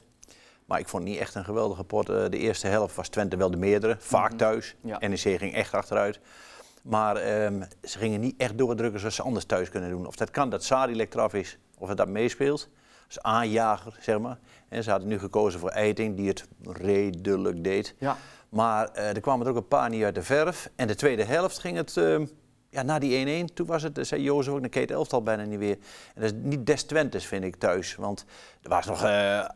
[0.68, 2.10] Maar ik vond het niet echt een geweldige pot.
[2.10, 4.38] Eh, De eerste helft was Twente wel de meerdere, vaak Mhm.
[4.38, 4.76] thuis.
[4.82, 4.98] Ja.
[5.08, 6.20] NEC ging echt achteruit.
[6.84, 10.06] Maar ehm, ze gingen niet echt doordrukken zoals ze anders thuis kunnen doen.
[10.08, 12.70] Of dat kan dat Sadilek eraf is, of dat dat meespeelt.
[13.08, 14.38] Als aanjager, zeg maar.
[14.70, 17.96] En ze hadden nu gekozen voor Eiting, die het redelijk deed.
[17.98, 18.18] Ja.
[18.50, 20.70] Maar eh, er kwamen er ook een paar niet uit de verf.
[20.76, 22.26] En de tweede helft ging het, ehm,
[22.78, 25.60] ja, na die 1-1, toen was het, zei Jozef ook, dan keet elftal bijna niet
[25.60, 25.78] weer.
[26.16, 27.96] En dat is niet des Twentes, vind ik, thuis.
[27.96, 28.26] Want
[28.62, 29.48] er was nog, eh, eh,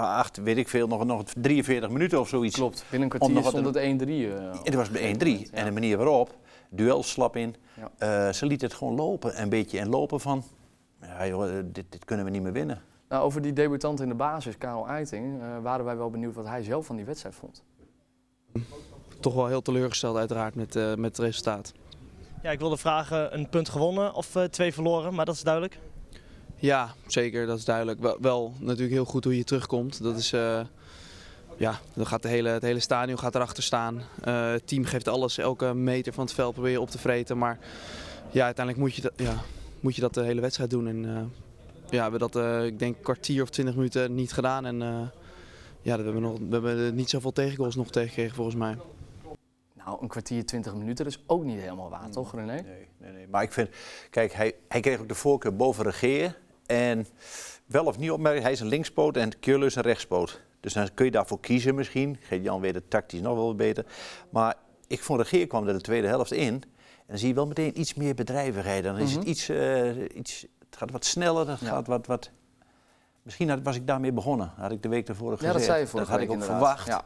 [0.00, 2.56] acht, weet ik veel, nog, nog 43 minuten of zoiets.
[2.56, 4.08] Klopt, binnen een kwartier stond het 1-3.
[4.08, 5.38] eh, het was bij 1-3.
[5.38, 5.46] Ja.
[5.52, 6.36] En de manier waarop,
[6.68, 7.54] duel slap in.
[7.74, 8.26] Ja.
[8.26, 9.78] Eh, ze liet het gewoon lopen, een beetje.
[9.78, 10.44] En lopen van,
[11.00, 12.82] ja joh, dit, dit kunnen we niet meer winnen.
[13.08, 16.46] Nou, over die debutant in de basis, Karel Eiting, eh, waren wij wel benieuwd wat
[16.46, 17.62] hij zelf van die wedstrijd vond.
[19.20, 21.72] toch wel heel teleurgesteld uiteraard met, eh, met het resultaat.
[22.42, 25.78] Ja, ik wilde vragen, een punt gewonnen of eh, twee verloren, maar dat is duidelijk.
[26.56, 28.16] Ja, zeker, dat is duidelijk.
[28.20, 30.02] Wel, natuurlijk heel goed hoe je terugkomt.
[30.02, 30.60] Dat is, eh,
[31.56, 34.02] ja, dan gaat de hele, het hele stadion gaat erachter staan.
[34.22, 37.38] Eh, het team geeft alles, elke meter van het veld probeer je op te vreten.
[37.38, 37.58] Maar
[38.30, 39.34] ja, uiteindelijk moet je dat, ja,
[39.80, 40.88] moet je dat de hele wedstrijd doen.
[40.88, 41.02] En
[41.90, 44.66] ja, we hebben dat, ik denk, kwartier of twintig minuten niet gedaan.
[44.66, 44.78] En
[45.82, 48.76] ja, we hebben, nog, we hebben niet zoveel tegengoals nog tegengekregen volgens mij.
[49.88, 52.44] Nou, een kwartier, 20 minuten, dat is ook niet helemaal waar, toch René?
[52.62, 53.28] Nee, nee, nee.
[53.28, 53.68] Maar ik vind,
[54.10, 56.38] kijk, hij, hij kreeg ook de voorkeur boven Regeer.
[56.66, 57.06] En
[57.66, 60.40] wel of niet opmerken, hij is een linkspoot en Keulen is een rechtspoot.
[60.60, 62.16] Dus dan kun je daarvoor kiezen misschien.
[62.20, 63.84] Geert-Jan weet het tactisch nog wel beter.
[64.30, 64.54] Maar
[64.86, 66.46] ik vond Regeer kwam er de tweede helft in.
[66.54, 66.62] En
[67.06, 68.84] dan zie je wel meteen iets meer bedrijvigheid.
[68.84, 69.18] Dan is Mhm.
[69.18, 71.66] het iets, eh, iets, het gaat wat sneller, het Ja.
[71.66, 72.30] gaat wat, wat...
[73.22, 75.46] Misschien had, was ik daarmee begonnen, had ik de week ervoor gezegd.
[75.52, 76.56] Ja, dat zei je Dat had ik ook inderdaad.
[76.58, 76.86] verwacht.
[76.86, 77.04] Ja.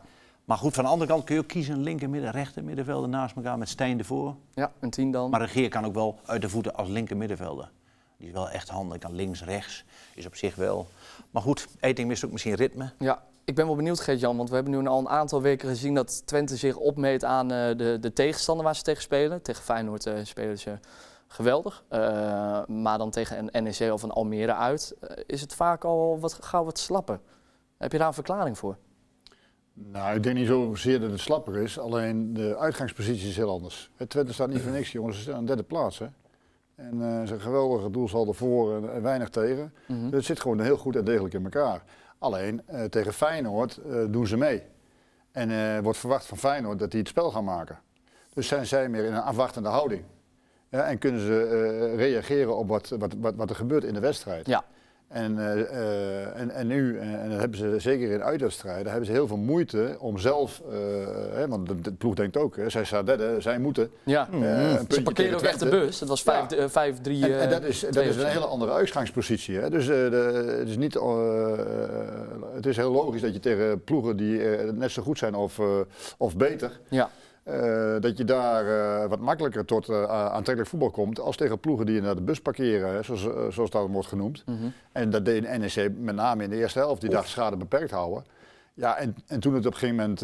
[0.52, 3.36] Maar goed, van de andere kant kun je ook kiezen, linker midden, rechter middenvelder naast
[3.36, 4.34] elkaar met Stijn ervoor.
[4.54, 5.30] ja, een tien dan.
[5.30, 7.70] Maar Regeer kan ook wel uit de voeten als linker middenvelder.
[8.18, 9.84] Die is wel echt handig, kan links, rechts,
[10.14, 10.86] is op zich wel.
[11.30, 12.92] Maar goed, Eiting mist ook misschien ritme.
[12.98, 15.94] Ja, ik ben wel benieuwd, Geert-Jan, want we hebben nu al een aantal weken gezien
[15.94, 19.42] dat Twente zich opmeet aan eh, de, de tegenstander waar ze tegen spelen.
[19.42, 20.78] Tegen Feyenoord eh, spelen ze
[21.26, 21.98] geweldig, Eh,
[22.66, 24.94] maar dan tegen een NEC of een Almere uit
[25.26, 27.20] is het vaak al wat, gauw wat slapper.
[27.78, 28.76] Heb je daar een verklaring voor?
[29.74, 33.90] Nou, ik denk niet zozeer dat het slapper is, alleen de uitgangspositie is heel anders.
[33.96, 35.16] Het Twente staat niet voor niks, jongens.
[35.16, 35.98] Ze staan aan derde plaats.
[35.98, 36.06] Hè.
[36.74, 39.72] En eh, ze geweldige doelsaldo voor en, en weinig tegen.
[39.86, 40.02] Mhm.
[40.02, 41.84] Dus het zit gewoon heel goed en degelijk in elkaar.
[42.18, 44.62] Alleen eh, tegen Feyenoord eh, doen ze mee.
[45.32, 47.78] En eh, wordt verwacht van Feyenoord dat die het spel gaan maken.
[48.34, 50.04] Dus zijn zij meer in een afwachtende houding.
[50.68, 54.00] Ja, en kunnen ze eh, reageren op wat, wat, wat, wat er gebeurt in de
[54.00, 54.46] wedstrijd.
[54.46, 54.64] Ja.
[55.12, 59.06] En, eh, eh, en, en nu, eh, en dat hebben ze zeker in uitwedstrijden, hebben
[59.06, 60.76] ze heel veel moeite om zelf, eh,
[61.32, 63.90] hè, want de, de ploeg denkt ook, hè, zij staat derde, zij moeten.
[64.02, 64.40] Ja, een
[64.76, 66.00] puntje ze parkeren ook echt de bus.
[66.00, 66.46] Het was Ja.
[66.68, 67.24] 5-3.
[67.24, 69.58] En, en dat is, dat is een hele andere uitgangspositie.
[69.58, 69.70] Hè?
[69.70, 71.58] Dus eh, de, het, is niet, eh,
[72.54, 75.58] het is heel logisch dat je tegen ploegen die eh, net zo goed zijn of,
[75.58, 75.66] eh,
[76.18, 77.10] of beter, Ja,
[77.42, 81.86] eh, dat je daar eh, wat makkelijker tot eh, aantrekkelijk voetbal komt als tegen ploegen
[81.86, 84.42] die naar de bus parkeren, zoals, zoals dat wordt genoemd.
[84.46, 84.56] mhm.
[84.92, 88.24] En dat deed NEC met name in de eerste helft, die dacht schade beperkt houden.
[88.74, 90.20] Ja, en, en toen het op een gegeven moment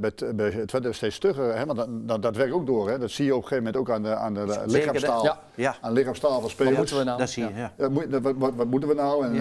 [0.00, 2.90] bij, bij Twente steeds stugger, hè, want dat, dat, dat werkt ook door.
[2.90, 2.98] Hè.
[2.98, 5.40] Dat zie je op een gegeven moment ook aan de, aan de Zeker, lichaamstaal, Ja.
[5.54, 6.70] Ja, aan de lichaamstaal van spelers.
[6.70, 7.18] Wat moeten we nou?
[7.18, 7.50] dat zie je.
[7.54, 7.56] Ja.
[7.58, 7.72] Ja.
[7.76, 9.24] Ja, moet- wat, wat, wat moeten we nou?
[9.26, 9.34] En,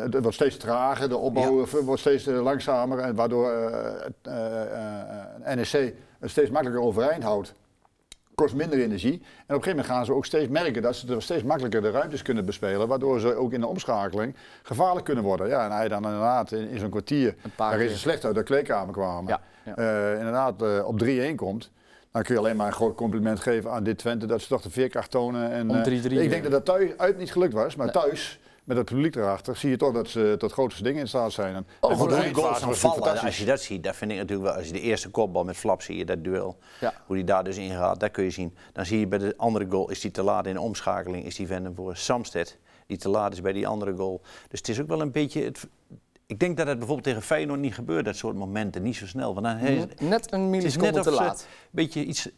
[0.00, 2.98] het wordt steeds trager, de opbouw wordt steeds langzamer.
[2.98, 3.52] En waardoor
[5.44, 5.94] NEC het
[6.28, 7.54] steeds makkelijker overeind houdt.
[8.34, 9.12] Kost minder energie.
[9.12, 11.82] En op een gegeven moment gaan ze ook steeds merken dat ze er steeds makkelijker
[11.82, 12.88] de ruimtes kunnen bespelen.
[12.88, 15.48] Waardoor ze ook in de omschakeling gevaarlijk kunnen worden.
[15.48, 18.42] Ja, en hij dan inderdaad in, in zo'n kwartier, daar is het slecht uit de
[18.42, 19.28] kleedkamer kwamen.
[19.30, 19.74] Ja, ja.
[20.12, 21.70] eh, inderdaad eh, op 3-1 komt.
[22.12, 24.26] Dan kun je alleen maar een groot compliment geven aan dit Twente.
[24.26, 25.50] Dat ze toch de veerkracht tonen.
[25.50, 27.76] En, Om eh, 3-3 ik denk dat dat thuis uit niet gelukt was.
[27.76, 27.94] Maar Nee.
[27.94, 31.32] thuis, met het publiek erachter, zie je toch dat ze tot grootste dingen in staat
[31.32, 31.54] zijn.
[31.54, 34.48] En, Oh, en de goals van vallen, als je dat ziet, dat vind ik natuurlijk
[34.48, 34.56] wel.
[34.56, 36.94] Als je de eerste kopbal met Flap zie je dat duel, Ja.
[37.06, 38.56] hoe die daar dus in gaat, dat kun je zien.
[38.72, 41.36] Dan zie je bij de andere goal, is die te laat in de omschakeling, is
[41.36, 44.20] die venden voor Samsted, die te laat is bij die andere goal.
[44.48, 45.66] Dus het is ook wel een beetje, het,
[46.26, 49.34] ik denk dat het bijvoorbeeld tegen Feyenoord niet gebeurt, dat soort momenten, niet zo snel.
[49.34, 51.40] Want dan is het Net een is milliseconde te laat.
[51.40, 52.28] een beetje iets,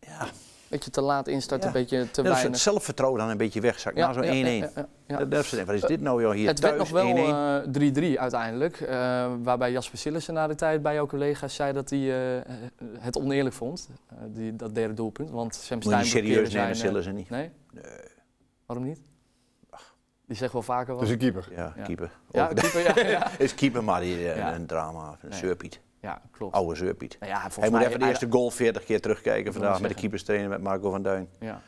[0.00, 0.26] ja,
[0.68, 1.74] Beetje te laat instarten, Ja.
[1.74, 2.58] een beetje te Dat is het weinig.
[2.60, 3.96] zelfvertrouwen dan een beetje wegzakt.
[3.96, 4.26] na zo'n 1-1.
[4.26, 5.16] ja, ja, ja.
[5.16, 5.64] Dat- dat is.
[5.64, 7.34] Wat is dit nou joh, hier Het werd nog wel 1-1.
[7.34, 8.80] eh, 3-3 uiteindelijk.
[8.80, 12.42] eh, waarbij Jasper Sillissen na de tijd bij jouw collega's zei dat hij eh,
[12.98, 13.88] het oneerlijk vond.
[14.08, 15.30] eh, die, dat derde doelpunt.
[15.30, 17.30] Want Sam Moet je Stein niet blokkeerde serieus zijn, nemen, eh, ze niet.
[17.30, 17.50] Nee?
[18.66, 19.00] Waarom niet?
[20.26, 21.02] Die zegt wel vaker wat.
[21.02, 21.48] Dus een keeper.
[21.56, 21.82] Ja, Ja.
[21.82, 22.10] keeper.
[22.30, 23.30] ja, Ook- keeper, ja, ja.
[23.38, 24.54] is keeper, maar die, eh, Ja.
[24.54, 25.18] een drama.
[25.22, 25.38] Een Nee.
[25.38, 25.80] zeurpiet.
[26.00, 26.54] Ja, klopt.
[26.54, 27.16] Oude zeurpiet.
[27.20, 29.82] Nou ja, Hij moet mij, even de eerste goal 40 keer terugkijken vandaag met de
[29.86, 30.00] zeggen.
[30.00, 31.28] keeperstrainer met Marco van Duin.
[31.40, 31.60] Ja.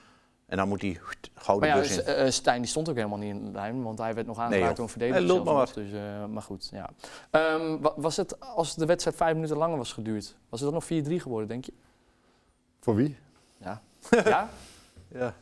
[0.46, 1.00] En dan moet hij
[1.34, 2.04] gauw de Maar ja, bus in.
[2.04, 4.66] Eh, Stijn die stond ook helemaal niet in de lijn, want hij werd nog aangeraakt
[4.66, 4.74] joh.
[4.74, 5.20] door een verdediger.
[5.20, 6.90] Hij zelfs maar nog, Dus, eh, maar goed, ja.
[7.30, 10.78] Ehm, wa- was het, als de wedstrijd vijf minuten langer was geduurd, was het dan
[10.78, 11.72] nog 4-3 geworden, denk je?
[12.80, 13.16] Voor wie?
[13.58, 13.82] Ja.
[14.24, 14.48] ja?
[15.12, 15.34] Ja.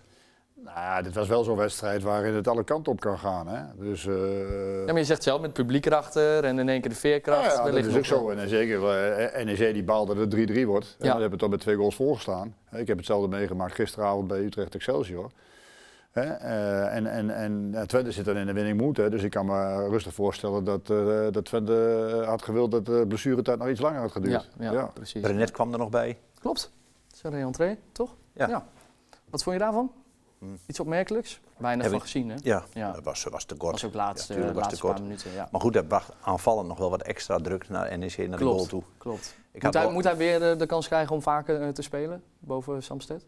[0.64, 3.48] Nou ja, dit was wel zo'n wedstrijd waarin het alle kanten op kan gaan.
[3.48, 3.62] Hè?
[3.78, 6.96] Dus, eh, ja, maar je zegt zelf met publiek erachter en in één keer de
[6.96, 7.56] veerkracht.
[7.56, 8.30] Ja, ja, dat is ook zo.
[8.30, 10.96] En zeker eh, NEC die baalt dat het 3-3 wordt.
[10.98, 11.12] En Ja.
[11.12, 12.54] dan hebben we toch met twee goals voorgestaan.
[12.72, 15.30] Ik heb hetzelfde meegemaakt gisteravond bij Utrecht Excelsior.
[16.10, 18.96] Hè, eh, en en, en ja, Twente zit dan in de winning moed.
[18.96, 23.04] Hè, dus ik kan me rustig voorstellen dat, eh dat Twente had gewild dat de
[23.08, 24.48] blessuretijd nog iets langer had Ja, geduurd.
[24.58, 25.22] ja, precies.
[25.22, 26.18] Brenet kwam er nog bij.
[26.40, 26.70] Klopt.
[27.06, 28.14] Dat is een re-entree, toch?
[28.32, 28.66] Ja.
[29.30, 29.92] Wat vond je daarvan?
[30.38, 30.46] Hm.
[30.66, 31.40] Iets opmerkelijks?
[31.56, 32.36] Weinig Heb van ik- gezien, hè?
[32.42, 32.92] Ja, Ja.
[32.92, 33.72] dat was, was te Dat kort.
[33.72, 34.94] was ook laatste, Ja, was laatste te kort.
[34.94, 35.32] paar minuten.
[35.32, 35.48] Ja.
[35.52, 38.66] Maar goed, dat bracht aanvallend nog wel wat extra druk naar NEC, naar de goal
[38.66, 38.82] toe.
[38.98, 39.36] Klopt.
[39.52, 41.68] Ik Moet had hij, wel- moet hij weer eh, de kans krijgen om vaker eh,
[41.68, 43.26] te spelen boven Samsted?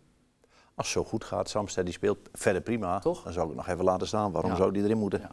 [0.74, 2.98] Als het zo goed gaat, Samsted die speelt verder prima.
[2.98, 3.22] Toch?
[3.22, 4.32] Dan zou ik het nog even laten staan.
[4.32, 5.20] Waarom zou die erin moeten?
[5.20, 5.30] Ja.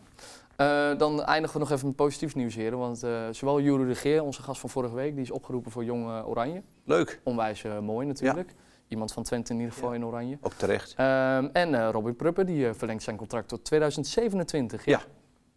[0.92, 2.78] Eh, dan eindigen we nog even met positief nieuws, heren.
[2.78, 5.84] Want eh, zowel Jure de Geer, onze gast van vorige week, die is opgeroepen voor
[5.84, 6.62] Jong eh, Oranje.
[6.84, 8.54] Leuk, Onwijs eh, mooi natuurlijk.
[8.88, 10.38] Iemand van Twente in ieder geval in Oranje.
[10.42, 10.94] ook terecht.
[10.98, 14.86] Ehm, en eh, Robin Pruppen, die eh, verlengt zijn contract tot 2027.
[14.86, 15.02] Ja.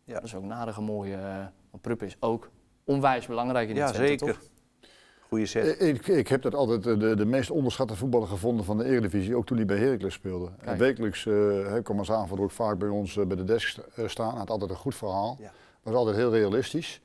[0.04, 0.14] Ja.
[0.14, 1.14] Dat is ook een aardige mooie.
[1.16, 1.36] eh,
[1.70, 2.50] want Pruppen is ook
[2.84, 4.26] onwijs belangrijk in de Ja, Twente, zeker.
[4.26, 4.48] toch?
[5.28, 5.80] Goeie set.
[5.80, 9.46] Ik, ik heb dat altijd de, de meest onderschatte voetballer gevonden van de Eredivisie, ook
[9.46, 10.50] toen hij bij Heracles speelde.
[10.64, 10.78] Kijk.
[10.78, 14.36] Wekelijks uh, kwam als aanvaller ook vaak bij ons bij de desk sta- eh, staan.
[14.36, 15.36] Had altijd een goed verhaal.
[15.40, 15.52] Ja.
[15.82, 17.00] Was altijd heel realistisch.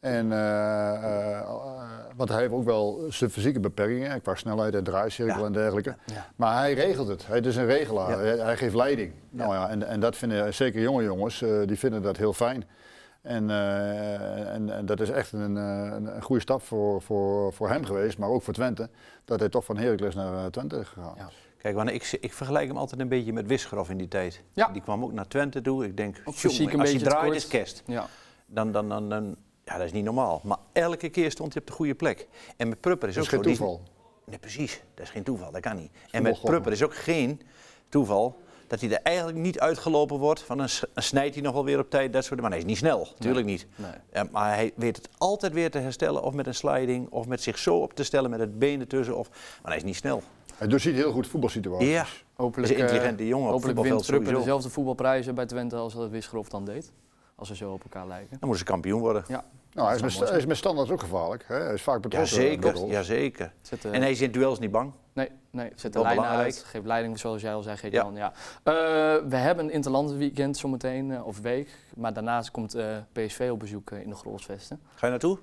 [0.00, 1.48] En, eh, eh,
[2.16, 5.46] want hij heeft ook wel zijn fysieke beperkingen, qua snelheid en draaicirkel Ja.
[5.46, 5.96] en dergelijke.
[6.04, 6.26] Ja.
[6.36, 7.26] Maar hij regelt het.
[7.26, 8.10] Hij is een regelaar.
[8.10, 8.18] Ja.
[8.18, 9.12] Hij, hij geeft leiding.
[9.30, 12.64] Nou ja, en, en dat vinden zeker jonge jongens, eh, die vinden dat heel fijn.
[13.22, 17.52] En, eh, en, en dat is echt een, eh, een, een goede stap voor, voor,
[17.52, 18.88] voor hem geweest, maar ook voor Twente.
[19.24, 21.14] Dat hij toch van Heracles naar Twente is gegaan.
[21.16, 21.28] Ja.
[21.58, 24.42] Kijk, wanneer ik, ik vergelijk hem altijd een beetje met Wisgrof in die tijd.
[24.52, 24.68] Ja.
[24.68, 25.84] Die kwam ook naar Twente toe.
[25.84, 27.82] Ik denk, fysiek een als je beetje draait is kerst.
[27.86, 28.06] Ja.
[28.46, 29.36] Dan, dan, dan, dan,
[29.68, 30.40] ja, dat is niet normaal.
[30.44, 32.28] Maar elke keer stond hij op de goede plek.
[32.56, 33.48] En met Prupper is Dat ook is geen zo.
[33.50, 33.82] die toeval.
[34.24, 34.82] Nee, precies.
[34.94, 35.50] Dat is geen toeval.
[35.50, 35.90] Dat kan niet.
[36.10, 37.40] En met Prupper is ook geen
[37.88, 40.42] toeval dat hij er eigenlijk niet uitgelopen wordt.
[40.42, 42.76] Van een, snijdt hij nog wel weer op tijd, dat soort Maar hij is niet
[42.76, 43.66] snel, natuurlijk niet.
[43.76, 43.90] Nee.
[44.12, 47.42] Ja, maar hij weet het altijd weer te herstellen, of met een sliding, of met
[47.42, 49.16] zich zo op te stellen met het been ertussen.
[49.16, 49.28] Of,
[49.62, 50.22] maar hij is niet snel.
[50.56, 51.88] Hij doorziet heel goed voetbalsituaties.
[51.88, 55.76] Ja, Hopelijk, is een eh, intelligente jongen op hopelijk wint Pruppen dezelfde voetbalprijzen bij Twente
[55.76, 56.92] als dat Wisgrof dan deed.
[57.34, 58.30] Als ze zo op elkaar lijken.
[58.30, 59.24] Dan moeten ze kampioen worden.
[59.28, 59.44] Ja.
[59.78, 61.44] Nou, hij, is met, is met standaards ook gevaarlijk.
[61.46, 61.54] Hè?
[61.62, 62.36] Hij is vaak betrokken.
[62.36, 63.52] Jazeker, jazeker.
[63.82, 64.92] Eh, En hij is in duels niet bang.
[65.12, 66.30] Nee, nee, zet de belangrijk.
[66.38, 68.02] uit, geeft leiding zoals jij al zei, geeft Ja.
[68.02, 68.14] Jan.
[68.14, 68.32] Ja.
[68.62, 68.72] Eh,
[69.28, 71.68] we hebben een interland weekend zometeen, eh, of week.
[71.94, 74.80] Maar daarnaast komt eh, PSV op bezoek in de Grolsvesten.
[74.94, 75.38] Ga je naartoe?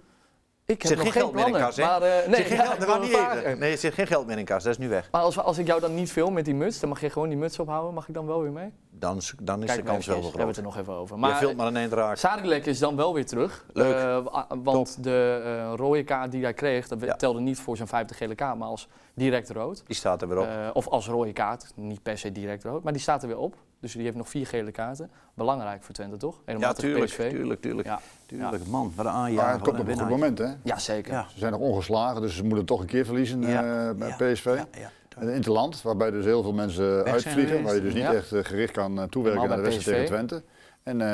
[0.66, 1.70] Ik heb Zit nog geen geen geld meer in plannen.
[1.70, 1.84] kas, hè?
[1.84, 3.02] maar, eh, nee, Zit geen ja, geld,
[3.46, 3.60] niet.
[3.60, 5.08] Nee, er zit geen geld meer in kas, dat is nu weg.
[5.12, 7.30] Maar als, als ik jou dan niet film met die muts, dan mag je gewoon
[7.30, 7.94] die muts ophouden.
[7.94, 8.72] Mag ik dan wel weer mee?
[9.00, 10.48] Dan, is- dan is Kijk de maar kans wel zo we hebben groot.
[10.48, 11.20] het er nog even over.
[11.20, 12.18] Maar je Maar filmt maar een eind raak.
[12.18, 13.66] Sadilek is dan wel weer terug.
[13.74, 13.96] Leuk.
[13.96, 17.16] Eh, wa- want de eh, rode kaart die hij kreeg, dat Ja.
[17.16, 19.84] telde niet voor zijn vijfde gele kaart, maar als direct rood.
[19.88, 20.46] Die staat er weer op.
[20.48, 23.38] Eh, of als rode kaart, niet per se direct rood, maar die staat er weer
[23.38, 23.56] op.
[23.80, 25.12] Dus die heeft nog vier gele kaarten.
[25.34, 26.42] Belangrijk voor Twente, toch?
[26.46, 27.30] Helemaal ja, tuurlijk, PSV.
[27.30, 27.88] tuurlijk, tuurlijk.
[27.88, 28.00] Ja.
[28.26, 28.68] tuurlijk.
[28.68, 29.54] Man, wat een Maar aanjager.
[29.54, 30.38] het komt op een goed moment.
[30.38, 30.54] Hè?
[30.64, 31.12] Ja, zeker.
[31.14, 31.26] Ja.
[31.30, 33.88] Ze zijn nog ongeslagen, dus ze moeten toch een keer verliezen Ja.
[33.90, 34.16] eh, bij Ja.
[34.34, 34.46] PSV.
[34.72, 35.22] Ja, ja.
[35.22, 38.14] En In het land, waarbij dus heel veel mensen uitvliegen, waar je dus niet Ja.
[38.14, 40.16] echt eh, gericht kan eh, toewerken naar de wedstrijd tegen.
[40.28, 40.44] Twente.
[40.84, 41.08] En eh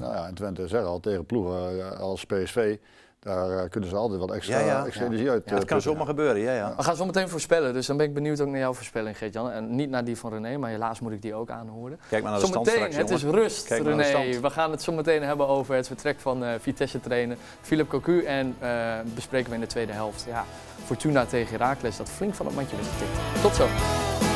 [0.00, 2.76] nou ja, Twente zeggen al tegen ploegen als PSV,
[3.20, 4.84] daar eh, kunnen ze altijd wat extra, Ja, ja.
[4.86, 5.08] extra Ja.
[5.10, 5.42] energie uit.
[5.44, 6.74] Ja, het eh, kan zomaar gebeuren, ja, ja.
[6.76, 9.50] We gaan zo meteen voorspellen, dus dan ben ik benieuwd ook naar jouw voorspelling, Geert-Jan.
[9.50, 11.98] En niet naar die van René, maar helaas moet ik die ook aanhoren.
[12.08, 14.40] Kijk maar naar de stand Zometeen, straks, het is rust, Kijk René.
[14.40, 18.24] We gaan het zo meteen hebben over het vertrek van eh Vitesse-trainer Philip Cocu.
[18.24, 20.24] En eh, bespreken we in de tweede helft.
[20.28, 20.44] Ja,
[20.84, 23.42] Fortuna tegen Heracles, dat flink van het matje werd getikt.
[23.42, 24.27] Tot zo.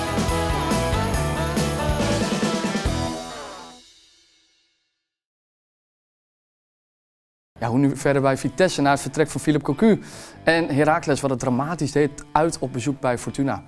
[7.63, 10.03] Ja, hoe nu verder bij Vitesse na het vertrek van Philip Cocu.
[10.45, 13.63] En Heracles, wat het dramatisch deed, uit op bezoek bij Fortuna.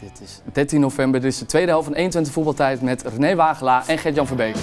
[0.00, 3.84] Dit is 13 november, dit is de tweede helft van 21 voetbaltijd met René Wagelaar
[3.86, 4.56] en Gert-Jan Verbeek.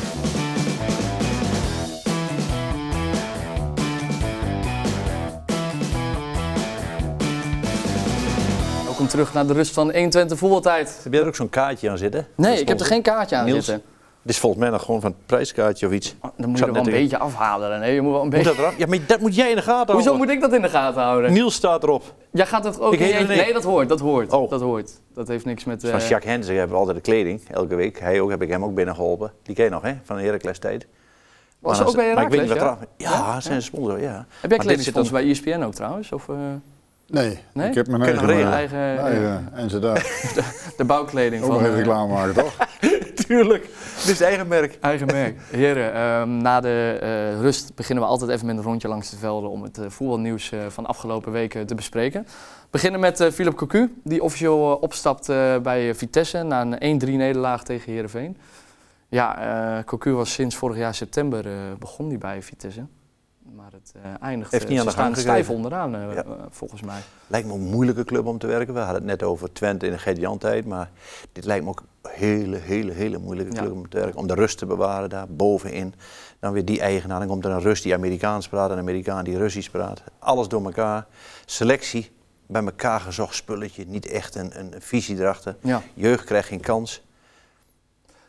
[8.83, 10.99] Welkom terug naar de rust van 21 voetbaltijd.
[11.03, 12.27] Heb jij er ook zo'n kaartje aan zitten?
[12.35, 13.65] Nee, ik heb er geen kaartje aan Niels?
[13.65, 13.94] zitten.
[14.25, 16.15] Dit is volgens mij nog gewoon van het prijskaartje of iets.
[16.37, 16.93] Dan moet je er wel een in.
[16.93, 17.79] beetje afhalen.
[17.79, 18.61] Nee, je moet wel een Moet beetje...
[18.61, 18.73] dat?
[18.77, 19.95] Ja, maar dat moet jij in de gaten houden.
[19.95, 21.33] Hoezo moet ik dat in de gaten houden?
[21.33, 22.13] Niels staat erop.
[22.31, 23.27] Jij gaat het ook Ik in.
[23.27, 24.33] Nee, dat hoort, dat hoort.
[24.33, 24.49] Oh.
[24.49, 24.91] Dat hoort.
[25.13, 25.81] Dat heeft niks met...
[25.81, 27.99] Van eh, Jacques Hensen hebben we altijd de kleding, elke week.
[27.99, 29.31] Hij ook, heb ik hem ook binnengeholpen.
[29.43, 29.93] Die ken je nog, hè?
[30.03, 30.87] Van de Heracles tijd.
[31.59, 33.07] Was Maar ook bij maar ik weet niet Heracles, wat ja?
[33.07, 34.25] eraf- Ja, zijn sponsor, ja.
[34.41, 36.11] Heb jij kledingsponsor bij ESPN ook trouwens?
[36.11, 36.35] Of eh,
[37.07, 37.67] Nee, Nee?
[37.69, 38.51] ik heb mijn eigen, regelen?
[38.53, 38.77] eigen...
[38.77, 40.05] eh, eigen en ze daar.
[40.77, 41.65] de bouwkleding Ook nog van...
[41.67, 42.55] even eh, reclame maken, toch?
[43.27, 43.69] Tuurlijk.
[43.95, 44.77] Dit is eigen merk.
[44.81, 45.39] Eigen merk.
[45.49, 49.17] Heren, ehm, na de eh, rust beginnen we altijd even met een rondje langs de
[49.17, 52.21] velden om het eh, voetbalnieuws eh, van afgelopen weken te bespreken.
[52.23, 55.27] We beginnen met Philip Cocu, die officieel opstapt
[55.61, 58.37] bij Vitesse na een 1-3 nederlaag tegen Heerenveen.
[59.07, 61.45] Ja, Cocu was sinds vorig jaar september
[61.79, 62.85] begon hij bij Vitesse.
[63.55, 66.25] Maar het eh eindigt Heeft eh, niet aan de gang staan stijf onderaan, eh, Ja.
[66.49, 66.99] volgens mij.
[67.27, 68.73] Lijkt me een moeilijke club om te werken.
[68.73, 70.65] We hadden het net over Twente in de Gert-Jan tijd.
[70.65, 70.89] Maar
[71.31, 74.19] dit lijkt me ook een hele, hele, hele moeilijke club om te werken.
[74.19, 75.93] Om de rust te bewaren daar bovenin.
[76.39, 77.19] Dan weer die eigenaar.
[77.19, 78.71] Dan komt er een Rus die Amerikaans praat.
[78.71, 80.03] Een Amerikaan die Russisch praat.
[80.19, 81.05] Alles door elkaar.
[81.45, 82.11] Selectie.
[82.47, 83.85] Bij elkaar gezocht spulletje.
[83.87, 85.55] Niet echt een, een visie erachter.
[85.61, 85.81] Ja.
[85.93, 87.03] Jeugd krijgt geen kans.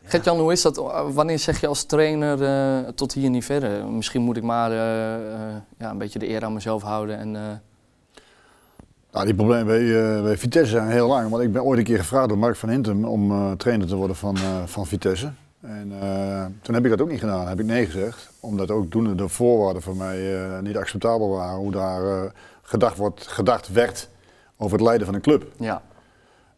[0.07, 0.75] Gert-Jan, hoe is dat?
[1.13, 3.85] Wanneer zeg je als trainer eh, tot hier niet verder?
[3.85, 7.17] Misschien moet ik maar eh, eh, ja, een beetje de eer aan mezelf houden.
[7.17, 7.61] En,
[9.11, 11.29] Nou, die problemen bij, bij Vitesse zijn heel lang.
[11.29, 14.15] Want ik ben ooit een keer gevraagd door Mark van Hintem om trainer te worden
[14.15, 15.31] van, van Vitesse.
[15.61, 15.93] En
[16.61, 18.29] toen heb ik dat ook niet gedaan, heb ik nee gezegd.
[18.39, 21.57] Omdat ook toen de voorwaarden voor mij niet acceptabel waren.
[21.57, 24.09] Hoe daar gedacht, wordt, gedacht werd
[24.57, 25.45] over het leiden van een club.
[25.57, 25.81] ja.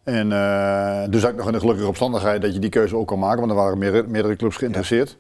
[0.10, 3.20] En eh, dus ik nog in de gelukkige omstandigheid dat je die keuze ook kan
[3.20, 3.40] maken.
[3.40, 5.18] Want er waren meerdere, meerdere clubs geïnteresseerd.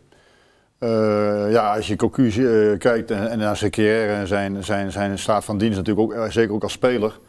[0.77, 4.91] Eh, ja, als je Cocu eh, kijkt en, en naar zijn carrière en zijn, zijn,
[4.91, 7.19] zijn staat van dienst natuurlijk ook, zeker ook als speler.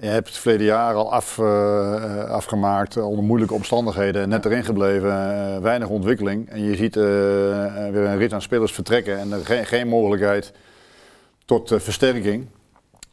[0.00, 1.38] Je hebt het verleden jaar al af,
[2.28, 6.48] afgemaakt onder moeilijke omstandigheden, net erin gebleven, weinig ontwikkeling.
[6.50, 10.52] En je ziet weer een rit aan spelers vertrekken en geen, geen mogelijkheid
[11.44, 12.46] tot versterking.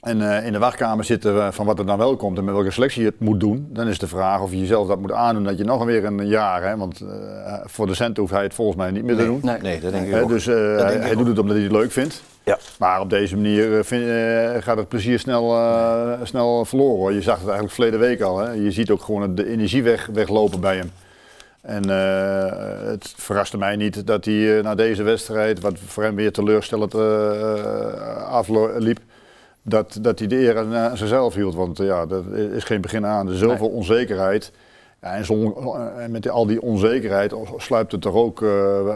[0.06, 2.54] En eh, in de wachtkamer zitten we van wat er dan wel komt en met
[2.54, 3.68] welke selectie je het moet doen.
[3.70, 6.28] Dan is de vraag of je jezelf dat moet aandoen dat je nog weer een
[6.28, 9.26] jaar, hè, want eh, voor de cent hoeft hij het volgens mij niet meer te
[9.26, 9.40] doen.
[9.44, 9.58] Nee.
[9.62, 10.30] Nee, dat denk ik Hè, ook.
[10.30, 11.18] dus eh, denk hij, ik hij ook.
[11.18, 12.24] doet het omdat hij het leuk vindt.
[12.44, 12.58] Ja.
[12.80, 16.98] Maar op deze manier eh, vind- eh, gaat het plezier snel, eh, snel verloren.
[16.98, 17.14] hoor.
[17.14, 18.38] Je zag het eigenlijk verleden week al.
[18.40, 18.52] Hè.
[18.52, 20.92] Je ziet ook gewoon de energie weg, weglopen bij hem.
[21.62, 26.16] En eh, het verraste mij niet dat hij eh, na deze wedstrijd, wat voor hem
[26.16, 29.00] weer teleurstellend eh, afliep,
[29.68, 31.56] dat, dat hij de eer aan, aan zichzelf hield.
[31.56, 32.24] Want eh, ja, dat
[32.54, 33.28] is geen begin aan.
[33.28, 34.52] Er is zoveel onzekerheid.
[35.02, 35.54] Ja, en, zo,
[35.98, 38.50] en met al die onzekerheid sluipt er toch ook eh,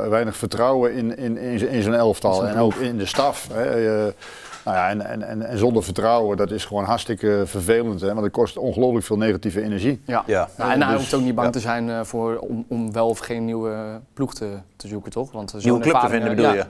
[0.09, 2.45] weinig vertrouwen in, in, in, zijn- in zijn elftal.
[2.47, 3.47] En ook in de staf.
[3.53, 4.07] Hè.
[4.59, 8.01] Eh, nou ja, en, en, en, en zonder vertrouwen, dat is gewoon hartstikke vervelend.
[8.01, 10.01] Hè, want het kost ongelooflijk veel negatieve energie.
[10.05, 10.23] Ja.
[10.25, 10.49] Ja.
[10.57, 11.53] Nou, en hij Dus, hoeft ook niet bang ja.
[11.53, 15.31] te zijn eh, voor, om, om wel of geen nieuwe ploeg te, te zoeken, toch?
[15.31, 16.65] Want zo'n Nieuwe club te vinden eh, bedoel ja, je?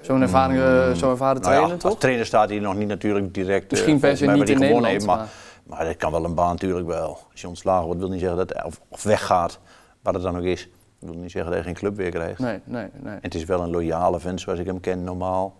[0.00, 1.98] Zo'n ervaring, eh, zo'n ervaren Nou ja, trainer, als toch?
[1.98, 3.64] trainer staat hij nog niet natuurlijk direct.
[3.64, 4.86] eh, Misschien per se niet in hij Nederland.
[4.86, 5.16] heeft, maar...
[5.16, 5.28] maar,
[5.66, 7.18] maar dat kan wel een baan natuurlijk wel.
[7.32, 9.58] Als je ontslagen wordt, wil niet zeggen dat of, of weggaat,
[10.02, 10.68] wat het dan ook is.
[11.00, 12.38] Dat wil niet zeggen dat je geen club weer krijgt.
[12.38, 13.12] Nee, nee, nee.
[13.14, 15.54] En het is wel een loyale vent zoals ik hem ken normaal.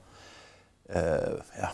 [0.86, 1.02] Eh,
[1.56, 1.72] ja.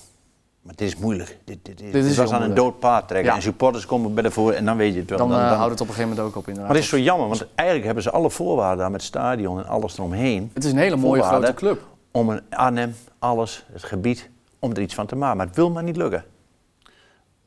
[0.62, 1.38] Maar dit is moeilijk.
[1.44, 3.31] Dit, dit, dit, is was heel aan een dood paard trekken.
[3.31, 3.37] Ja.
[3.37, 5.18] En supporters komen bij de voor en dan weet je het wel.
[5.18, 6.66] Dan, eh, houdt het op een gegeven moment ook op inderdaad.
[6.66, 9.59] maar het is zo jammer, want eigenlijk hebben ze alle voorwaarden daar met het stadion
[9.59, 10.51] en alles eromheen.
[10.55, 11.81] Het is een hele mooie grote club.
[12.11, 15.37] Om een Arnhem, alles, het gebied, om er iets van te maken.
[15.37, 16.25] Maar het wil maar niet lukken.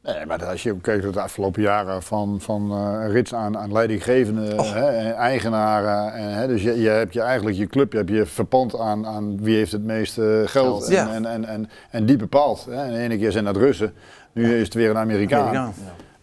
[0.06, 3.72] Nee, maar als je kijkt naar de afgelopen jaren van, van eh, rits aan, aan
[3.72, 6.14] leidinggevende hè, en eigenaren.
[6.14, 9.06] En, hè, dus je, je hebt je eigenlijk je club je hebt je verpand aan,
[9.06, 10.86] aan wie heeft het meeste geld.
[10.86, 10.88] Geld.
[10.88, 11.14] En, Ja.
[11.14, 12.66] en, en, en, en die bepaalt.
[12.70, 12.84] Hè.
[12.84, 13.94] En de ene keer zijn dat Russen,
[14.32, 15.48] nu is het weer een Amerikaan.
[15.48, 15.74] Amerikaan.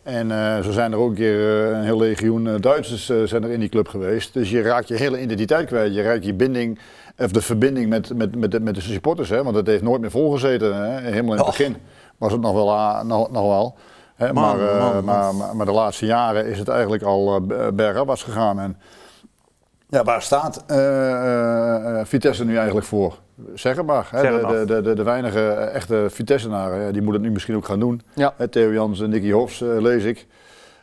[0.03, 3.51] En eh, zo zijn er ook een keer eh, een heel legioen Duitsers zijn er
[3.51, 4.35] in die club geweest.
[4.35, 5.95] Dus je raakt je hele identiteit kwijt.
[5.95, 6.79] Je raakt je binding,
[7.18, 9.29] of de verbinding met, met, met, de, met de supporters.
[9.29, 9.42] Hè?
[9.42, 10.77] Want dat heeft nooit meer volgezeten.
[10.77, 11.01] Hè?
[11.01, 11.77] Helemaal in het begin
[12.22, 12.72] was het nog wel.
[12.72, 13.76] ah, nog, nog wel.
[14.14, 14.32] Hè?
[14.32, 15.04] Man, maar, eh, man.
[15.04, 18.61] Maar, maar, maar de laatste jaren is het eigenlijk al uh, bergafwaarts gegaan.
[18.61, 18.76] En,
[19.88, 23.18] ja, waar staat eh, eh, eh, Vitesse nu eigenlijk voor?
[23.54, 24.08] Zeg het maar.
[24.11, 24.20] Hè?
[24.20, 27.64] Zeg het De, de, de, de weinige echte Vitessenaren, die moeten het nu misschien ook
[27.64, 28.02] gaan doen.
[28.14, 28.35] Ja.
[28.37, 30.26] Hè, Theo Jans en Nicky Hofs eh, lees ik.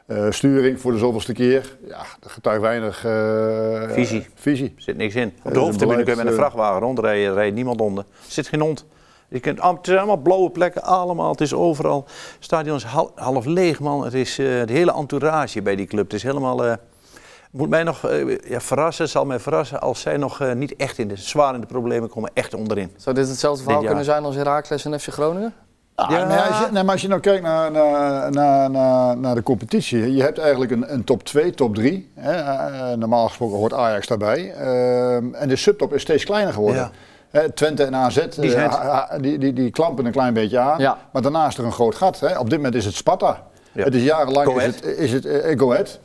[0.05, 1.77] Eh, sturing voor de zoveelste keer.
[1.87, 4.27] Ja, dat getuigt weinig eh, Visie.
[4.35, 4.73] visie.
[4.75, 5.33] Er zit niks in.
[5.43, 8.03] Op de hoofdtribune kun je met een vrachtwagen rondrijden, er rijdt niemand onder.
[8.03, 8.85] Er zit geen hond.
[9.29, 11.31] Je kunt, het zijn allemaal blauwe plekken, allemaal.
[11.31, 12.03] Het is overal.
[12.07, 14.03] Het stadion is hal- half leeg, man.
[14.03, 16.03] Het is eh, de hele entourage bij die club.
[16.03, 16.65] Het is helemaal.
[16.65, 16.73] eh,
[17.51, 21.07] moet mij nog eh, ja, verrassen, zal mij verrassen als zij nog niet echt in
[21.07, 22.91] de, zwaar in de problemen komen, echt onderin.
[22.97, 25.53] Zou dit hetzelfde verhaal Dit kunnen zijn als Heracles en FC Groningen?
[25.95, 26.27] Ah, Ja.
[26.27, 29.43] nee, als je, nee, maar als je nou kijkt naar, naar, naar, naar, naar de
[29.43, 32.11] competitie, je hebt eigenlijk een, een top 2, top 3.
[32.15, 32.95] Hè.
[32.97, 34.53] Normaal gesproken hoort Ajax daarbij.
[34.53, 36.81] Ehm, en de subtop is steeds kleiner geworden.
[36.81, 36.91] Ja.
[37.29, 40.79] Hè, Twente en AZ, Die eh, die, die, die klampen een klein beetje aan.
[40.79, 40.97] Ja.
[41.11, 42.19] Maar daarnaast is er een groot gat.
[42.19, 42.37] Hè.
[42.39, 43.43] Op dit moment is het Sparta.
[43.71, 43.83] Ja.
[43.83, 45.99] Het is jarenlang Go is het, is het eh, Go Ahead.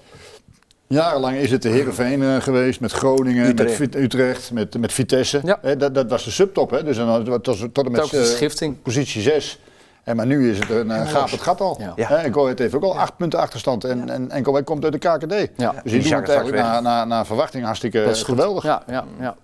[0.87, 3.79] Jarenlang is het de Heerenveen eh, geweest, met Groningen, Utrecht.
[3.79, 5.41] met Utrecht, met, met Vitesse.
[5.45, 5.59] Ja.
[5.63, 6.71] Hè, dat, dat was de subtop.
[6.71, 6.85] Hè.
[6.85, 9.61] Dus dan, tot, tot en met positie 6.
[10.05, 11.77] En maar nu is het een uh, gaap het gat al.
[11.81, 11.93] Ja.
[11.97, 12.33] Ja.
[12.33, 13.85] Go heeft ook al acht punten achterstand.
[13.85, 15.51] En, en, en Go Ahead komt uit de KKD.
[15.57, 15.73] Ja.
[15.73, 18.63] Dus die, Die doen het eigenlijk naar, naar, naar verwachting hartstikke geweldig.
[18.63, 19.37] Ja, ja, ja.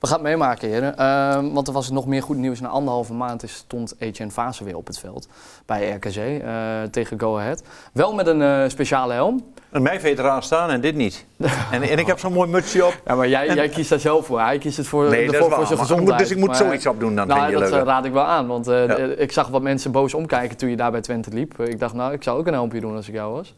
[0.00, 0.96] We gaan het meemaken, heren.
[0.96, 2.60] Ehm, want er was nog meer goed nieuws.
[2.60, 5.28] Na anderhalve maand stond Etienne Fase weer op het veld
[5.66, 7.62] bij RKC eh, tegen Go Ahead.
[7.92, 9.44] Wel met een eh, speciale helm.
[9.70, 11.24] En mijn veteraan staan en dit niet.
[11.70, 13.00] en, en ik heb zo'n mooi mutsje op.
[13.06, 14.40] Ja, maar jij, jij kiest daar zelf voor.
[14.40, 16.18] Hij kiest het voor, Nee, voor zijn Maar gezondheid.
[16.18, 17.26] dus ik moet Maar- zoiets opdoen dan.
[17.26, 17.80] Nou, vind je dat leuk.
[17.80, 18.46] eh, raad ik wel aan.
[18.46, 18.96] Want Ja.
[18.96, 21.60] ik zag wat mensen boos omkijken toen je daar bij Twente liep.
[21.60, 23.54] Ik dacht, nou, ik zou ook een helmpje doen als ik jou was.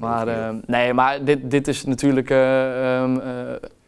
[0.00, 2.30] Maar nee, maar dit, dit is natuurlijk...
[2.30, 3.28] eh, ehm, eh,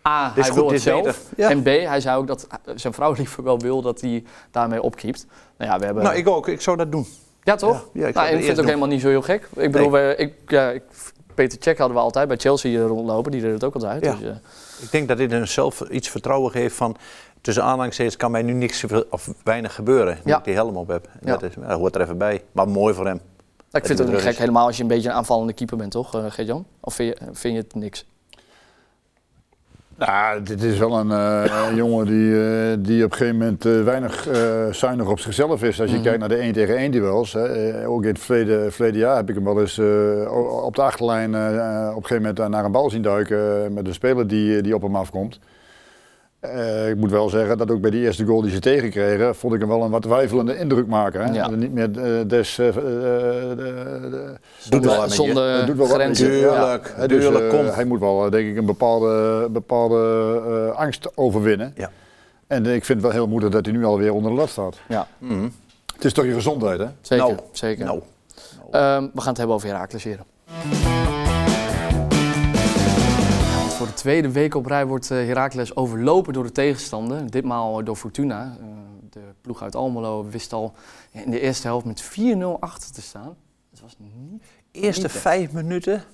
[0.08, 1.22] A, hij goed, wil het zelf.
[1.36, 1.50] Ja.
[1.50, 5.26] En B, hij zei ook dat zijn vrouw liever wel wil dat hij daarmee opkeept.
[5.58, 6.02] Nou ja, we hebben...
[6.02, 6.48] Nou, ik ook.
[6.48, 7.06] Ik zou dat doen.
[7.42, 7.88] ja, toch?
[7.92, 8.66] Ja, ja, ik zou nou, ik vind het ook doen.
[8.66, 9.48] helemaal niet zo heel gek.
[9.56, 10.82] Ik bedoel, we, ik, ja, ik,
[11.34, 13.30] Peter Cech hadden we altijd bij Chelsea rondlopen.
[13.30, 14.02] Die deed het ook altijd.
[14.02, 14.28] Dus, eh,
[14.80, 16.96] Ik denk dat dit een zelf iets vertrouwen geeft van...
[17.40, 20.18] Tussen aanhalingstekens kan mij nu niks of weinig gebeuren.
[20.24, 21.08] Nu ik die helm op heb.
[21.20, 22.42] Dat, is, dat hoort er even bij.
[22.52, 23.20] Maar mooi voor hem.
[23.72, 25.90] ik vind het ook niet gek, helemaal als je een beetje een aanvallende keeper bent,
[25.90, 26.66] toch, uh, Geert-Jan?
[26.80, 28.06] Of vind je, vind je het niks?
[30.06, 33.82] Nou, dit is wel een eh, jongen die, eh, die op een gegeven moment eh,
[33.82, 34.28] weinig
[34.70, 35.80] zuinig op zichzelf is.
[35.80, 36.04] Als je Mhm.
[36.04, 37.32] kijkt naar de 1 tegen 1 duels.
[37.32, 37.86] Hè.
[37.88, 39.78] Ook in het verleden, verleden jaar heb ik hem wel eens
[40.64, 41.28] op de achterlijn
[41.90, 43.72] op een gegeven moment naar een bal zien duiken.
[43.72, 45.38] met een speler die, die op hem afkomt.
[46.42, 49.54] Eh, ik moet wel zeggen dat ook bij die eerste goal die ze tegenkregen, vond
[49.54, 51.20] ik hem wel een wat weifelende indruk maken.
[51.24, 51.32] Hè.
[51.32, 51.50] Ja.
[51.50, 52.58] Niet meer eh, des...
[52.58, 53.56] eh, eh, de-
[54.10, 54.34] de-
[54.70, 55.08] Doet wel.
[55.10, 56.26] Zonder doet wel grenzen.
[56.26, 57.66] Tuurlijk, Hè, dus, tuurlijk, eh, kom.
[57.66, 60.40] hij moet wel, denk ik, een bepaalde, bepaalde
[60.72, 61.72] eh, angst overwinnen.
[61.76, 61.90] Ja.
[62.46, 64.76] En ik vind het wel heel moedig dat hij nu alweer onder de lat staat.
[64.88, 65.48] Ja, Mhm.
[65.94, 66.86] Het is toch je gezondheid, hè?
[67.00, 67.24] zeker.
[67.26, 67.84] Nou, zeker.
[67.84, 68.00] Nou,
[68.70, 70.24] Ehm, we gaan het hebben over Heracles heren.
[73.92, 77.30] De tweede week op rij wordt eh, Heracles overlopen door de tegenstander.
[77.30, 78.56] Ditmaal door Fortuna.
[78.60, 78.66] Eh,
[79.10, 80.72] de ploeg uit Almelo wist al
[81.10, 83.36] in de eerste helft met 4-0 achter te staan.
[83.70, 84.42] Het was niet...
[84.70, 86.04] eerste Niet, vijf minuten,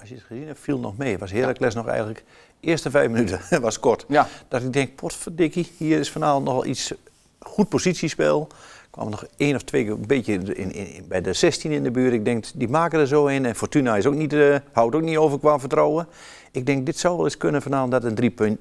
[0.00, 1.18] als je het gezien hebt, viel nog mee.
[1.18, 2.24] Was Heracles nog eigenlijk...
[2.60, 4.04] Eerste vijf minuten, was kort.
[4.08, 6.92] Ja, Dat ik denk, potverdikkie, hier is vanavond nog wel iets
[7.38, 8.48] goed positiespel.
[8.90, 11.82] Kwam nog één of twee keer een beetje in, in, in- bij de 16 in
[11.82, 12.12] de buurt.
[12.12, 13.44] Ik denk, die maken er zo in.
[13.46, 16.06] En Fortuna is ook niet, eh, houdt ook niet over qua vertrouwen.
[16.52, 18.58] Ik denk, dit zou wel eens kunnen vanavond dat een drie punt...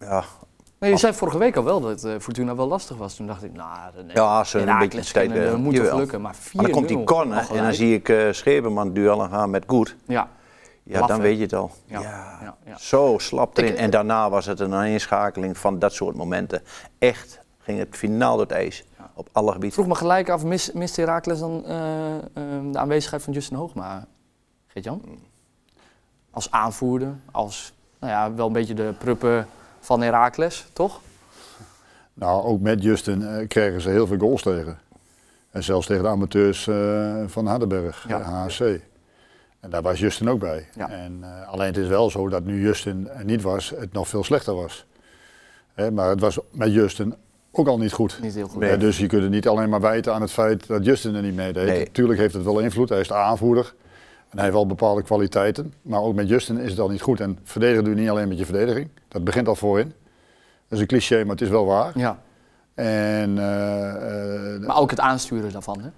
[0.00, 0.24] Ja,
[0.78, 3.14] maar je zei vorige week al wel dat eh, Fortuna wel lastig was.
[3.14, 5.96] Toen dacht ik, nou, nee, Ja, ze een beetje eh, moet jawel.
[5.98, 6.20] lukken.
[6.20, 9.50] Maar 4-0 maar dan komt die corner en dan zie ik eh Schepenman duellen gaan
[9.50, 9.96] met Goed.
[10.06, 10.28] Ja,
[10.82, 11.70] Ja, Laf, dan weet je het al.
[11.86, 12.78] Ja, Ja, ja.
[12.78, 13.72] Zo slap erin.
[13.72, 16.62] Ik- en daarna was het een aanschakeling van dat soort momenten.
[16.98, 18.84] Echt ging het finaal door het ijs.
[19.14, 19.72] Op alle gebieden.
[19.72, 22.22] vroeg me gelijk af, mis, mist Heracles dan eh, eh,
[22.72, 24.06] de aanwezigheid van Justin Hoogma?
[24.66, 25.02] Geert-Jan?
[26.36, 29.46] Als aanvoerder, als nou ja, wel een beetje de pruppen
[29.80, 31.00] van Heracles, toch?
[32.14, 34.78] Nou, ook met Justin eh, kregen ze heel veel goals tegen.
[35.50, 38.20] En zelfs tegen de amateurs eh, van Hardenberg, Ja.
[38.20, 38.60] eh, HSC.
[39.60, 40.68] En daar was Justin ook bij.
[40.74, 40.88] Ja.
[40.90, 44.08] En, eh, alleen het is wel zo dat nu Justin er niet was, het nog
[44.08, 44.86] veel slechter was.
[45.74, 47.14] Hè, maar het was met Justin
[47.50, 48.18] ook al niet goed.
[48.22, 48.60] Niet heel goed.
[48.60, 48.76] Nee.
[48.76, 51.34] Dus je kunt het niet alleen maar wijten aan het feit dat Justin er niet
[51.34, 51.66] meedeed.
[51.66, 51.84] Nee.
[51.84, 53.74] Natuurlijk heeft het wel invloed, hij is de aanvoerder.
[54.30, 55.72] En hij heeft wel bepaalde kwaliteiten.
[55.82, 57.20] Maar ook met Justin is het al niet goed.
[57.20, 58.88] En verdedigen doe je niet alleen met je verdediging.
[59.08, 59.92] Dat begint al voorin.
[60.68, 61.92] Dat is een cliché, maar het is wel waar.
[61.94, 62.18] Ja,
[62.74, 65.88] En eh, eh, maar ook het aansturen daarvan, hè?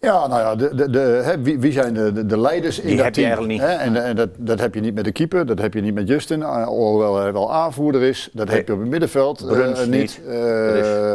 [0.00, 2.86] ja, nou ja, de, de, de, hè, wie, wie zijn de, de, de leiders in
[2.86, 3.32] Die dat heb je team?
[3.32, 3.70] eigenlijk niet.
[3.70, 3.76] Hè?
[3.84, 6.08] En, en dat, dat heb je niet met de keeper, dat heb je niet met
[6.08, 8.28] Justin, eh, alhoewel hij wel aanvoerder is.
[8.32, 8.56] Dat Nee.
[8.56, 10.20] heb je op het middenveld Bruns niet.
[10.26, 11.14] Eh,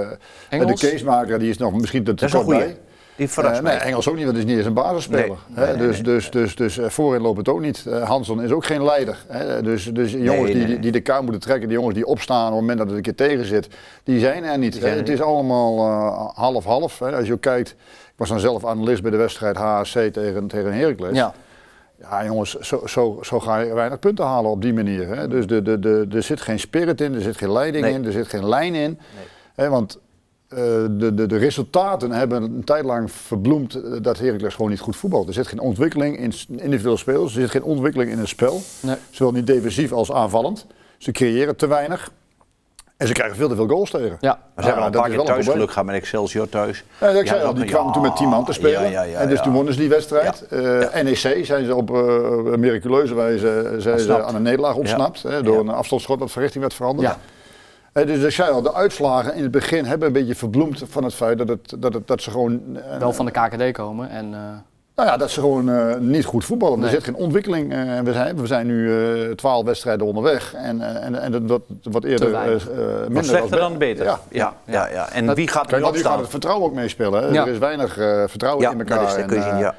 [0.49, 0.81] Engels?
[0.81, 2.73] de casemaker die is nog misschien te, te Dat is een kort goeie.
[2.73, 2.81] bij.
[3.15, 3.75] Die verrast Eh, nee.
[3.75, 5.37] Engels ook niet, want is niet eens een basisspeler.
[5.47, 6.03] Nee, nee, dus, nee.
[6.03, 7.85] dus, dus, dus eh, voorin loopt het ook niet.
[7.85, 9.25] Eh, Hanson is ook geen leider.
[9.27, 9.61] Hè?
[9.61, 12.59] Dus, dus jongens die, die de kaart moeten trekken, die jongens die opstaan op het
[12.59, 13.67] moment dat het een keer tegen zit,
[14.03, 14.79] die zijn er niet.
[14.79, 14.87] Hè.
[14.87, 17.01] er Het is allemaal eh, half-half.
[17.01, 20.73] Als je ook kijkt, ik was dan zelf analist bij de wedstrijd HSC tegen, tegen
[20.73, 21.15] Heracles.
[21.17, 21.33] Ja,
[21.99, 25.07] Ja, jongens, zo, zo, zo ga je weinig punten halen op die manier.
[25.07, 25.27] Hè?
[25.27, 27.93] Dus de, de, de, er zit geen spirit in, er zit geen leiding Nee.
[27.93, 28.99] in, er zit geen lijn in.
[29.55, 29.99] Hè, want
[30.55, 30.63] eh,
[30.99, 34.95] de, de, de resultaten hebben een tijd lang verbloemd eh, dat Heracles gewoon niet goed
[34.95, 35.27] voetbalt.
[35.27, 38.61] Er zit geen ontwikkeling in individuele spelers, er zit geen ontwikkeling in het spel.
[38.79, 38.95] nee.
[39.09, 40.65] Zowel niet defensief als aanvallend.
[40.97, 42.11] Ze creëren te weinig.
[42.97, 44.17] En ze krijgen veel te veel goals tegen.
[44.19, 46.49] Ja, Maar ze hebben al dat een is paar keer thuis geluk gehad met Excelsior
[46.49, 46.83] thuis.
[47.01, 48.81] Ja, ik Ja, zei al, die kwamen ja, toen met 10 man te spelen.
[48.81, 49.43] ja, ja, ja, en dus ja.
[49.43, 50.41] toen wonnen ze die wedstrijd.
[50.47, 50.59] Eh,
[51.03, 51.89] NEC zijn ze op
[52.57, 54.23] miraculeuze wijze zijn ze Ontsnapt.
[54.25, 55.23] aan een nederlaag ontsnapt.
[55.23, 55.59] Hè, door Ja.
[55.59, 57.15] een afstandsschot dat van richting werd veranderd.
[57.93, 61.03] Eh, dus ik zei al, de uitslagen in het begin hebben een beetje verbloemd van
[61.03, 62.61] het feit dat, het, dat, het, dat ze gewoon...
[62.91, 64.09] eh, wel van de KKD komen.
[64.09, 64.39] En, eh,
[64.95, 66.77] Nou ja, dat ze gewoon eh, niet goed voetballen.
[66.79, 66.87] Nee.
[66.87, 67.73] Er zit geen ontwikkeling.
[67.73, 70.53] eh, we, zijn, we zijn nu eh, twaalf wedstrijden onderweg.
[70.53, 72.59] En, eh, en, en dat wat, eerder eh, eh,
[72.99, 74.05] Wat minder slechter als dan beter.
[74.05, 74.19] Ja.
[74.29, 75.09] Ja, ja, ja.
[75.09, 76.19] En Dat- wie gaat er nu nu gaat opstaan?
[76.19, 77.33] het vertrouwen ook meespelen.
[77.33, 77.45] Ja.
[77.45, 79.07] Er is weinig eh, vertrouwen Ja, in dat elkaar.
[79.07, 79.75] is, dat kun je En, zien, ja.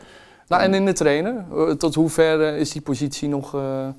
[0.48, 1.44] nou, en in de trainer,
[1.78, 3.54] tot hoever is die positie nog...
[3.54, 3.92] eh nou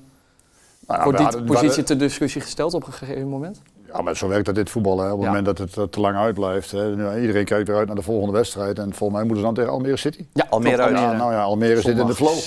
[0.86, 3.60] ja, wordt we die hadden- positie ter discussie gesteld op een gegeven moment?
[3.92, 4.98] Ja, maar zo werkt dat dit voetbal.
[4.98, 5.04] Hè.
[5.04, 5.26] Op het Ja.
[5.26, 6.70] moment dat het eh, te lang uitblijft.
[6.70, 6.96] Hè.
[6.96, 8.78] Nu, iedereen kijkt eruit naar de volgende wedstrijd.
[8.78, 10.26] En volgens mij moeten ze dan tegen Almere City.
[10.32, 12.38] Ja, Almere klopt, nou ja, Almere zit in de flow.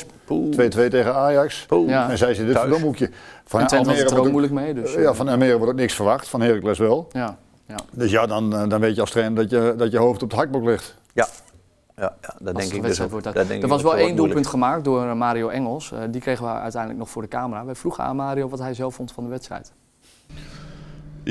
[0.54, 1.66] 2-2 tegen Ajax.
[1.88, 2.10] Ja.
[2.10, 3.10] En zij zitten in dit verdomhoekje.
[3.46, 4.74] Van En Almere er ook wordt moeilijk mee.
[4.74, 6.28] Dus, ja, van Almere wordt ook niks verwacht.
[6.28, 7.08] Van Heracles wel.
[7.12, 7.76] ja, ja.
[7.92, 10.30] Dus ja, dan, eh, dan weet je als trainer dat je, dat je hoofd op
[10.30, 10.96] het hakblok ligt.
[11.14, 11.28] Ja,
[11.96, 14.18] ja, ja dat denk de ik dus wordt Dat denk er was wel één wordt
[14.18, 15.92] doelpunt gemaakt door eh, Mario Engels.
[15.92, 17.66] Eh, die kregen we uiteindelijk nog voor de camera.
[17.66, 19.72] Wij vroegen aan Mario wat hij zelf vond van de wedstrijd.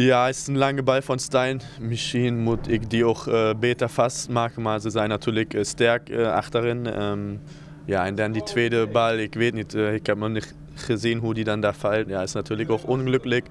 [0.01, 1.61] Ja, het is een lange bal van Stein.
[1.81, 3.25] Misschien moet ik die ook
[3.61, 6.87] beter vastmaken, maar ze zijn natuurlijk sterk achterin.
[6.87, 7.37] Ehm,
[7.85, 11.35] ja, en dan die tweede bal, ik weet niet, ik heb nog niet gezien hoe
[11.35, 12.09] die dan daar valt.
[12.09, 13.45] Ja, is natuurlijk ook ongelukkig.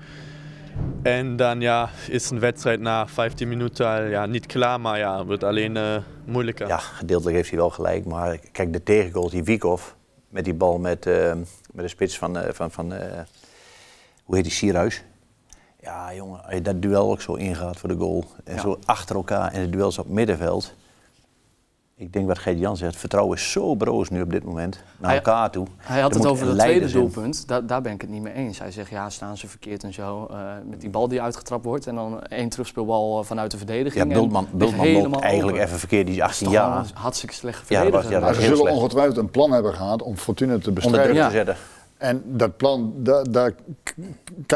[1.04, 5.44] En dan ja, is een wedstrijd na 15 minuten ja, niet klaar, maar ja, wordt
[5.44, 6.68] alleen moeilijker.
[6.68, 8.06] Ja, gedeeltelijk heeft hij wel gelijk.
[8.06, 9.96] Maar kijk, de tegengoal, die Wiekhoff,
[10.30, 11.34] met die bal met, eh,
[11.72, 13.22] met de spits van, eh, van, van eh,
[14.24, 15.04] hoe heet die, Sierhuis.
[15.80, 18.24] Ja, jongen, als je dat duel ook zo ingaat voor de goal.
[18.44, 18.62] En Ja.
[18.62, 20.74] zo achter elkaar en de duels op het middenveld.
[22.00, 24.80] Ik denk wat Gert Jan zegt, vertrouwen is zo broos nu op dit moment.
[24.98, 25.68] Naar Hij- elkaar toe.
[25.78, 27.48] Hij had Er het over dat tweede doelpunt.
[27.48, 28.60] Da daar ben ik het niet mee eens.
[28.60, 30.28] Hij zegt, ja, staan ze verkeerd en zo.
[30.32, 30.38] eh,
[30.70, 31.88] met die bal die uitgetrapt wordt.
[31.88, 34.08] En dan één terugspeelbal eh, vanuit de verdediging.
[34.08, 35.68] Ja, Bultman, Bultman loopt eigenlijk open.
[35.68, 36.06] even verkeerd.
[36.06, 36.86] Die is Dat is 18 toch jaar.
[36.94, 38.12] hartstikke slecht Ja, dat was- verdediger.
[38.12, 38.76] ja, dat Maar was ze zullen slecht.
[38.78, 41.26] ongetwijfeld een plan hebben gehad om Fortuna te Onder bestrijden.
[41.26, 41.56] te zetten.
[41.98, 42.94] En dat plan,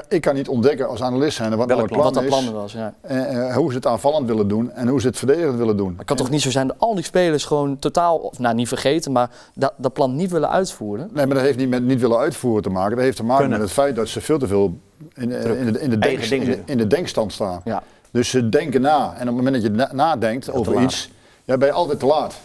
[0.08, 2.02] ik kan niet ontdekken als analist zijn wat nou het plan?
[2.02, 2.46] plan wat dat is.
[2.46, 2.94] plan was, ja.
[3.02, 5.88] eh, eh, hoe ze het aanvallend willen doen en hoe ze het verdedigend willen doen.
[5.90, 8.56] Maar het kan toch niet zo zijn dat al die spelers gewoon totaal, of nou
[8.56, 11.10] niet vergeten, maar dat, dat plan niet willen uitvoeren?
[11.14, 12.96] Nee, maar dat heeft niet met niet willen uitvoeren te maken.
[12.96, 13.60] Dat heeft te maken Kunnen.
[13.60, 14.78] met het feit dat ze veel te veel
[15.14, 17.62] in, eh, in, de, in, de, denk, de, denkstand staan.
[17.66, 17.84] Ja.
[18.12, 19.14] Dus ze denken na.
[19.14, 21.12] En op het moment dat je na- nadenkt over iets,
[21.44, 22.36] ja, ben je altijd te laat.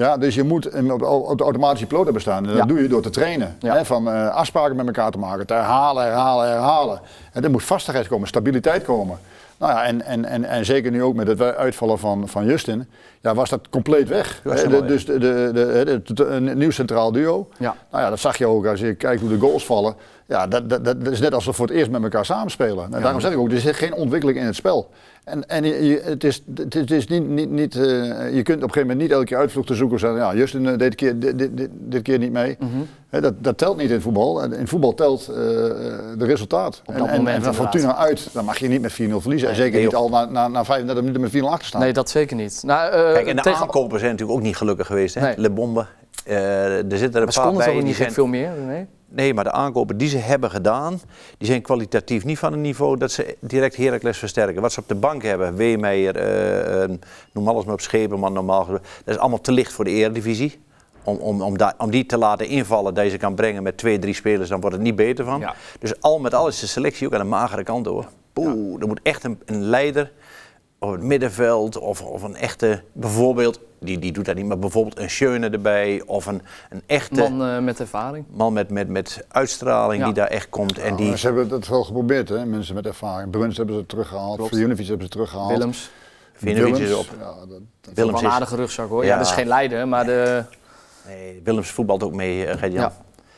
[0.00, 2.42] Ja, dus je moet de automatische piloot hebben staan.
[2.42, 2.64] En dat Ja.
[2.64, 3.56] doe je door te trainen.
[3.58, 3.74] Ja.
[3.74, 7.00] Hè, van eh, afspraken met elkaar te maken, te herhalen, herhalen, herhalen.
[7.32, 9.18] En er moet vastigheid komen, stabiliteit komen.
[9.58, 12.88] Nou ja, en, en, en, en zeker nu ook met het uitvallen van, van Justin,
[13.20, 14.40] ja, was dat compleet weg.
[14.42, 17.48] De- dus de, de, de, de- de- een nieuw centraal duo.
[17.58, 17.74] Ja.
[17.90, 19.94] Nou ja, dat zag je ook als je kijkt hoe de goals vallen.
[20.26, 22.84] Ja, dat, dat, dat is net alsof we voor het eerst met elkaar samenspelen.
[22.94, 24.90] En daarom zeg ik ook, er zit geen ontwikkeling in het spel.
[25.24, 27.82] En, en je, je- het is, het is- niet, niet, niet, eh,
[28.34, 29.94] je kunt op een gegeven moment niet elke keer uitvluchten zoeken.
[29.96, 32.56] en Zeggen, ja, Justin eh, dit keer, dit, dit, dit, keer niet mee.
[32.60, 32.70] Mhm.
[33.08, 34.42] Hè, dat, dat telt niet in voetbal.
[34.42, 36.82] In voetbal telt eh de resultaat.
[36.86, 37.54] Op en, dat en, moment en van.
[37.54, 39.48] Fortuna uit, dan mag je niet met 4-0 verliezen.
[39.48, 41.80] en zeker nee, niet al na, na, na 35 minuten met 4-0 achter staan.
[41.80, 42.62] Nee, dat zeker niet.
[42.66, 45.14] Nou, eh, Kijk, en de tegen- aankopen zijn natuurlijk ook niet gelukkig geweest.
[45.14, 45.20] Hè?
[45.20, 45.34] Nee.
[45.36, 45.86] Le Bombe.
[46.24, 46.34] Eh,
[46.92, 47.72] er zitten er een Maar paar bij.
[47.72, 48.50] die niet zijn, veel meer?
[48.66, 48.86] Nee?
[49.12, 51.00] Nee, maar de aankopen die ze hebben gedaan,
[51.38, 54.62] die zijn kwalitatief niet van een niveau dat ze direct Heracles versterken.
[54.62, 56.90] Wat ze op de bank hebben, Weemeyer, eh, eh,
[57.32, 60.60] noem alles maar op Schepenman normaal, dat is allemaal te licht voor de eredivisie.
[61.04, 63.76] Om, om, om, da- om die te laten invallen, dat je ze kan brengen met
[63.76, 65.40] twee, drie spelers, dan wordt het niet beter van.
[65.40, 65.54] Ja.
[65.78, 68.06] Dus al met al is de selectie ook aan de magere kant hoor.
[68.32, 70.12] Poeh, er moet echt een, een leider
[70.78, 74.98] op het middenveld of, of een echte, bijvoorbeeld, die, die doet dat niet, maar bijvoorbeeld
[74.98, 78.24] een Schöne erbij of een, een echte Man eh, met ervaring.
[78.30, 80.04] man met, met, met uitstraling Ja.
[80.04, 80.78] die daar echt komt.
[80.78, 82.46] En Nou, die, Ze hebben het wel geprobeerd, hè?
[82.46, 83.30] mensen met ervaring.
[83.30, 84.48] Bruns hebben ze teruggehaald.
[84.48, 85.50] Vujanovic hebben ze teruggehaald.
[85.50, 85.90] Willems.
[86.32, 87.06] Vinovic is op.
[87.18, 89.02] Ja, dat, dat- Willems wel een is, aardige rugzak hoor.
[89.04, 89.16] Ja, Ja.
[89.18, 90.44] dat is geen leider, maar de...
[91.06, 92.72] nee, Willems voetbalt ook mee, uh, Gert-Jan.
[92.72, 92.92] Ja.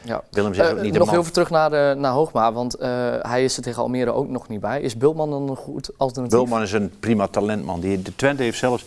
[0.04, 0.22] Ja.
[0.30, 1.14] Willems is Eh, ook niet de nog man.
[1.14, 2.88] heel veel terug naar, de, naar Hoogma, want eh,
[3.20, 4.80] hij is er tegen Almere ook nog niet bij.
[4.80, 6.36] Is Bultman dan een goed alternatief?
[6.38, 7.80] Bultman is een prima talentman.
[7.80, 8.84] Die, de Twente heeft zelfs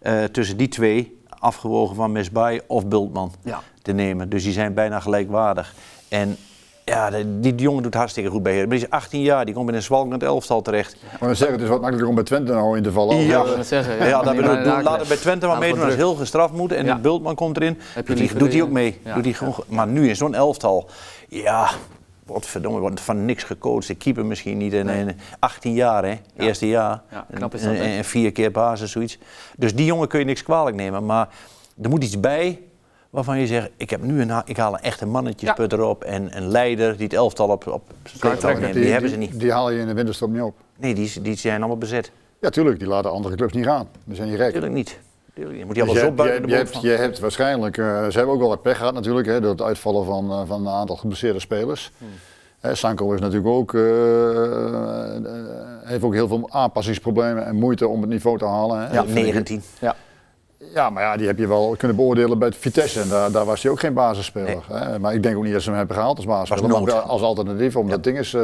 [0.00, 3.60] eh, tussen die twee afgewogen van Mesbay of Bultman Ja.
[3.82, 4.28] te nemen.
[4.28, 5.74] Dus die zijn bijna gelijkwaardig.
[6.08, 6.36] En
[6.84, 8.68] ja, de- die, die jongen doet hartstikke goed bij Heer.
[8.68, 10.96] Maar die is 18 jaar, die komt in een zwalkend elftal terecht.
[11.10, 13.16] Maar dan zeggen, het is wat makkelijker om bij Twente nou in te vallen.
[13.16, 13.42] Ja.
[13.44, 14.84] Ik zeggen, Ja, dat bedoel, Herakles.
[14.84, 16.72] laat het bij Twente maar meedoen als heel gestraft moet.
[16.72, 16.92] En Ja.
[16.92, 17.78] die Bultman komt erin.
[17.94, 19.00] Heb je Doet hij, doet ook mee.
[19.04, 19.14] Ja.
[19.14, 20.88] Doet hij gewoon, maar nu in zo'n elftal,
[21.28, 21.70] ja,
[22.32, 23.86] wat verdomme, wordt van niks gecoacht.
[23.86, 24.72] De keeper misschien niet.
[24.72, 27.02] En 18 jaar, hè, eerste jaar.
[27.10, 29.18] Ja, knap is En- dat, en, en vier keer basis, zoiets.
[29.56, 31.06] Dus die jongen kun je niks kwalijk nemen.
[31.06, 31.28] Maar
[31.82, 32.60] er moet iets bij
[33.10, 36.48] waarvan je zegt, ik, heb nu een, ik haal een echte mannetjesput erop en een
[36.48, 37.82] leider die het elftal op, op
[38.22, 38.74] neemt.
[38.74, 39.40] Die, hebben ze niet.
[39.40, 40.54] Die haal je in de winterstop niet op.
[40.76, 42.12] Nee, die, die zijn allemaal bezet.
[42.40, 43.88] Ja, tuurlijk, die laten andere clubs niet gaan.
[44.04, 44.50] Die zijn niet niet.
[44.52, 44.98] Tuurlijk niet.
[45.34, 46.00] Moet je allemaal je,
[46.32, 49.26] hebt, je, hebt, je hebt waarschijnlijk, eh, ze hebben ook wel wat pech gehad natuurlijk,
[49.26, 51.90] hè, door het uitvallen van, eh, van een aantal geblesseerde spelers.
[51.98, 52.08] Hmm.
[52.60, 53.80] Hè, Sanko is natuurlijk ook, eh,
[55.84, 58.78] heeft ook heel veel aanpassingsproblemen en moeite om het niveau te halen.
[58.78, 58.86] Hè.
[58.86, 59.62] Ja, Dat vind ik- 19.
[60.74, 63.62] Ja, maar ja, die heb je wel kunnen beoordelen bij Vitesse en daar, daar was
[63.62, 64.64] hij ook geen basisspeler.
[64.72, 64.98] Hè.
[64.98, 67.22] Maar ik denk ook niet dat ze hem hebben gehaald als basisspeler, Was maar als
[67.22, 68.02] alternatief, omdat Ja.
[68.02, 68.42] ding is uh.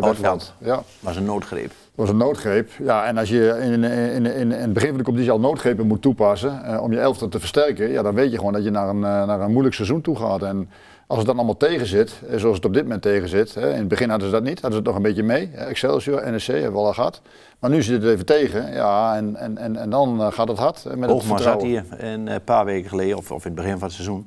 [0.59, 0.83] Ja.
[1.01, 1.73] was een noodgreep.
[1.97, 2.71] Dat was een noodgreep.
[2.83, 5.87] Ja, en als je in, in, in, in, het begin van de competitie al noodgrepen
[5.87, 8.71] moet toepassen eh, om je elftal te versterken, ja, dan weet je gewoon dat je
[8.71, 10.43] naar een, eh, naar een moeilijk seizoen toe gaat.
[10.43, 10.71] En
[11.07, 13.73] als het dan allemaal tegen zit, eh, zoals het op dit moment tegen zit, hè,
[13.73, 15.51] in het begin hadden ze dat niet, hadden ze het nog een beetje mee.
[15.51, 17.21] Excelsior, NEC hebben we al gehad.
[17.59, 20.97] Maar nu zit het even tegen, ja, en, en, en, en dan gaat het hard.
[20.97, 24.27] Met zat hier een paar weken geleden, of, of in het begin van het seizoen.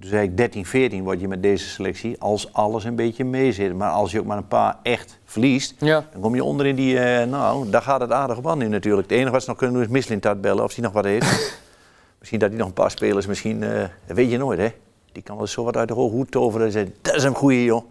[0.00, 3.52] Toen zei ik 13, 14 word je met deze selectie als alles een beetje mee
[3.52, 3.74] zit.
[3.74, 6.04] Maar als je ook maar een paar echt verliest, Ja.
[6.12, 8.68] dan kom je onder in die, eh, nou, daar gaat het aardig op aan nu
[8.68, 9.08] natuurlijk.
[9.08, 11.58] Het enige wat ze nog kunnen doen is Mislintat bellen of hij nog wat heeft.
[12.18, 14.68] misschien dat hij nog een paar spelers, misschien, eh, dat weet je nooit hè.
[15.12, 17.22] Die kan wel eens zo wat uit de hoge hoed toveren en zeggen, dat is
[17.24, 17.90] een goeie joh.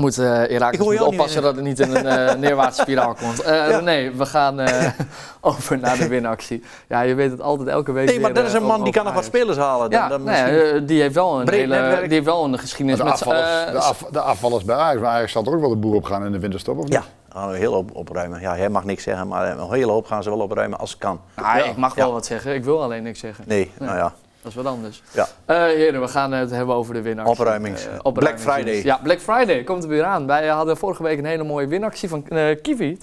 [0.00, 3.42] Moet uh, Herakles hoor moet oppassen dat het niet in een eh, neerwaartse spiraal komt.
[3.42, 4.90] Eh nee, we gaan eh,
[5.40, 6.62] over naar de winactie.
[6.88, 8.92] Ja, je weet het altijd elke week Nee, maar dat is eh, een man die
[8.92, 9.90] kan nog wat spelers halen.
[9.90, 12.02] Dan, Ja, dan ja, eh, die heeft wel een hele, netwerk.
[12.04, 15.00] die heeft wel een geschiedenis de, met afvallers, eh, de, af, de afvallers bij Ajax,
[15.00, 16.92] maar Ajax zal er ook wel de boer op gaan in de winterstop, of niet?
[16.92, 18.40] ja, dan gaan we hele hoop opruimen.
[18.40, 20.98] Ja, hij mag niks zeggen, maar een hele hoop gaan ze wel opruimen als het
[20.98, 21.20] kan.
[21.36, 22.12] Nou, ik mag wel Ja.
[22.12, 23.44] wat zeggen, ik wil alleen niks zeggen.
[23.46, 24.12] Nee, nou ja.
[24.46, 25.02] Dat is wat anders.
[25.12, 25.28] Ja.
[25.44, 27.32] Eh, heren, we gaan het hebben over de winactie.
[27.32, 27.86] Opruimings.
[27.86, 28.82] Eh, Black Friday.
[28.84, 30.26] Ja, Black Friday komt er weer aan.
[30.26, 32.98] Wij hadden vorige week een hele mooie winactie van eh Kiwi.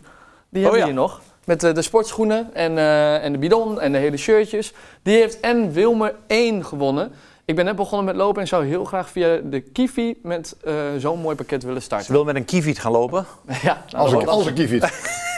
[0.50, 0.86] Die hebben we ja.
[0.86, 1.22] hier nog.
[1.46, 4.74] Met eh, de sportschoenen en, eh, en de bidon en de hele shirtjes.
[5.02, 7.12] Die heeft en Wilmer 1 gewonnen.
[7.46, 10.74] Ik ben net begonnen met lopen en zou heel graag via de Kiwi met eh,
[10.98, 12.12] zo'n mooi pakket willen Ze starten.
[12.12, 13.26] wil met een kieviet gaan lopen.
[13.62, 14.46] ja, nou, Als was- als.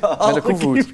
[0.00, 0.92] Ja, Met een koevoet.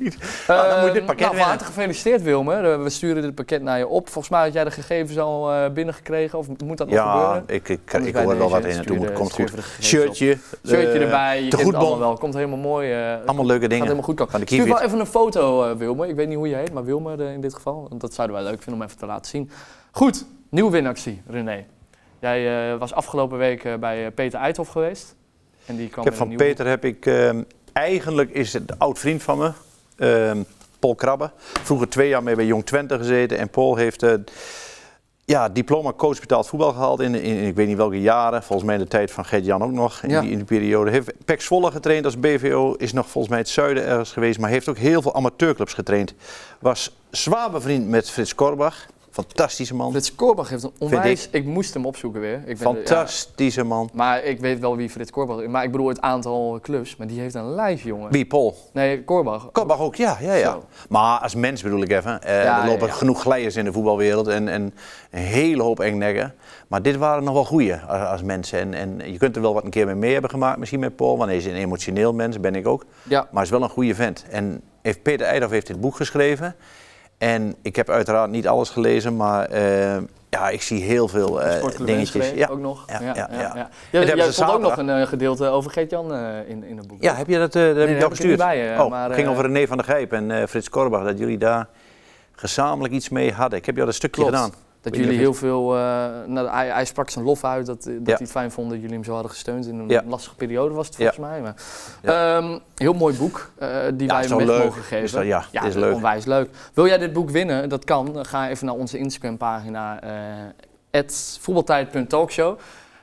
[0.49, 1.45] Nou, dan moet je dit Eh, pakket nou, van winnen.
[1.45, 2.73] harte gefeliciteerd Wilmer.
[2.73, 4.09] Eh, we sturen dit pakket naar je op.
[4.09, 7.43] Volgens mij had jij de gegevens al eh, binnengekregen of moet dat nog Ja, gebeuren?
[7.47, 8.99] ik, ik, ik bij hoor wel wat in doen.
[8.99, 9.53] de- Komt goed.
[9.53, 9.59] op.
[9.81, 10.39] Shirtje.
[10.67, 11.75] Shirtje eh, erbij, je goedbon.
[11.75, 12.15] allemaal wel.
[12.17, 12.93] Komt helemaal mooi.
[12.93, 13.85] eh, Allemaal leuke Gaat dingen.
[13.85, 14.47] helemaal goed komen.
[14.47, 16.09] Stuur wel even een foto, eh, Wilmer.
[16.09, 17.87] Ik weet niet hoe je heet, maar Wilmer eh, in dit geval.
[17.89, 19.51] Want Dat zouden wij leuk vinden om even te laten zien.
[19.91, 21.65] Goed, nieuwe winactie, René.
[22.21, 25.15] Jij eh, was afgelopen week eh, bij eh, Peter Eithoff geweest.
[25.67, 27.43] En die kwam Ik heb van Peter heb ik, ehm,
[27.83, 29.51] eigenlijk is het een oud vriend van me,
[29.97, 30.43] ehm,
[30.79, 31.31] Paul Krabbe.
[31.63, 34.13] Vroeger twee jaar mee bij Jong Twente gezeten en Paul heeft eh,
[35.25, 38.43] ja, diploma coach betaald voetbal gehaald in, in, ik weet niet welke jaren.
[38.43, 40.21] Volgens mij in de tijd van Gert-Jan ook nog in, Ja.
[40.21, 40.91] die, in die periode.
[40.91, 44.51] Heeft Pek Zwolle getraind als BVO, is nog volgens mij het zuiden ergens geweest, maar
[44.51, 46.15] heeft ook heel veel amateurclubs getraind.
[46.59, 48.87] Was zwaar bevriend met Frits Korbach,
[49.25, 49.91] fantastische man.
[49.91, 51.25] Frits Korbach heeft een onwijs...
[51.27, 51.33] ik.
[51.33, 51.45] Ik.
[51.45, 52.43] moest hem opzoeken weer.
[52.47, 53.91] Ik ben de- ja, Fantastische man.
[53.93, 55.49] maar ik weet wel wie Frits Korbach is.
[55.49, 56.97] Maar ik bedoel het aantal clubs.
[56.97, 58.11] Maar die heeft een lijst, jongen.
[58.11, 58.57] Wie, Paul?
[58.73, 59.49] Nee, Korbach.
[59.53, 60.53] Korbach ook, ja, ja, ja.
[60.53, 60.65] Zo.
[60.89, 62.23] Maar als mens bedoel ik even.
[62.23, 62.93] eh, Ja, er lopen ja.
[62.93, 64.63] genoeg glijers in de voetbalwereld en, en
[65.11, 66.35] een hele hoop engnekken.
[66.69, 68.59] Maar dit waren nog wel goeie als, als mensen.
[68.75, 70.97] En, en je kunt er wel wat een keer mee mee hebben gemaakt, misschien met
[70.97, 71.17] Paul.
[71.17, 72.85] Want hij is een emotioneel mens, ben ik ook.
[73.03, 73.21] Ja.
[73.21, 74.25] Maar hij is wel een goede vent.
[74.31, 76.55] En heeft Peter Eidhoff heeft dit boek geschreven.
[77.19, 79.97] En ik heb uiteraard niet alles gelezen, maar eh,
[80.29, 82.31] ja, ik zie heel veel Sportclub dingetjes.
[82.31, 82.49] Ja.
[82.49, 82.85] ook nog.
[82.87, 83.69] ja, ja, ja.
[83.91, 84.05] ja.
[84.05, 86.15] jij vond ook nog een eh, gedeelte over Geert-Jan
[86.47, 87.03] in, in het boek.
[87.03, 88.39] ja, heb je dat, dat heb nee, ik jou heb ik niet gestuurd?
[88.39, 91.69] bij, oh, maar, ging over René van der Gijp en Frits Korbach, dat jullie daar
[92.33, 93.59] gezamenlijk iets mee hadden.
[93.59, 94.37] Ik heb jou dat stukje Klopt.
[94.37, 94.68] gedaan.
[94.81, 95.77] Dat jullie heel veel...
[95.77, 95.81] eh,
[96.27, 98.01] nou, hij, hij sprak zijn lof uit dat, dat Ja.
[98.05, 99.67] hij het fijn vond dat jullie hem zo hadden gesteund.
[99.67, 100.03] In een Ja.
[100.07, 101.13] lastige periode was het Ja.
[101.13, 101.41] volgens mij.
[101.41, 101.55] Maar,
[102.37, 104.65] Ehm, heel mooi boek eh, die Ja, wij hem leuk.
[104.65, 105.03] mogen geven.
[105.05, 105.95] Is dat- ja, het is leuk.
[105.95, 106.51] onwijs leuk.
[106.75, 107.69] Wil jij dit boek winnen?
[107.69, 108.13] Dat kan.
[108.13, 110.01] Dan ga even naar onze Instagram pagina
[110.93, 111.01] eh
[111.41, 112.59] voetbaltijd.talkshow.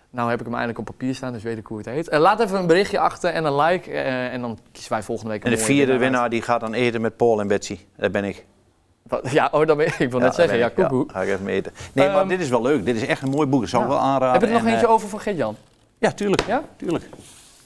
[0.10, 2.18] Nou heb ik hem eindelijk op papier staan, dus weet ik hoe het heet.
[2.18, 3.92] Laat even een berichtje achter en een like.
[3.92, 7.02] en dan kiezen wij volgende week een En de vierde winnaar die gaat dan eten
[7.02, 7.80] met Paul en Betsy.
[7.98, 8.46] Dat ben ik.
[9.10, 11.12] Wat- Ja, oh, dan ben, ik wil net zeggen, ja, koekoek.
[11.12, 11.72] ga ik even eten.
[11.94, 12.86] Nee, maar Ehm, dit is wel leuk.
[12.86, 13.62] Dit is echt een mooi boek.
[13.62, 13.96] Dat zou ik Ja.
[13.96, 14.32] wel aanraden.
[14.32, 15.56] Heb je er nog En, eentje eh, over van Geert-Jan?
[15.98, 16.42] Ja, tuurlijk.
[16.48, 16.62] Ja?
[16.78, 17.10] tuurlijk.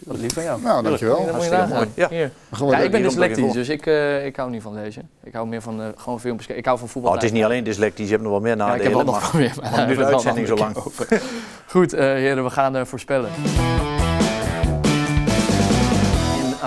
[0.05, 0.61] Wat lief van jou.
[0.61, 1.25] Nou, dankjewel.
[1.25, 1.89] Dat moet je Hartstikke mooi.
[1.95, 2.07] Ja.
[2.09, 2.31] Hier.
[2.69, 5.09] Ja, ik ben dyslectisch, dus ik, eh, ik hou niet van lezen.
[5.23, 6.57] Ik hou meer van eh, gewoon filmpjes kijken.
[6.57, 7.11] Ik hou van voetbal.
[7.11, 8.85] Oh, het is niet alleen dyslectisch, je hebt nog wel meer Ja, ik nadelen.
[8.85, 9.53] heb wel maar- nog meer.
[9.71, 10.75] maar nu de uitzending zo lang.
[11.67, 13.29] Goed, eh, heren, we gaan eh, voorspellen.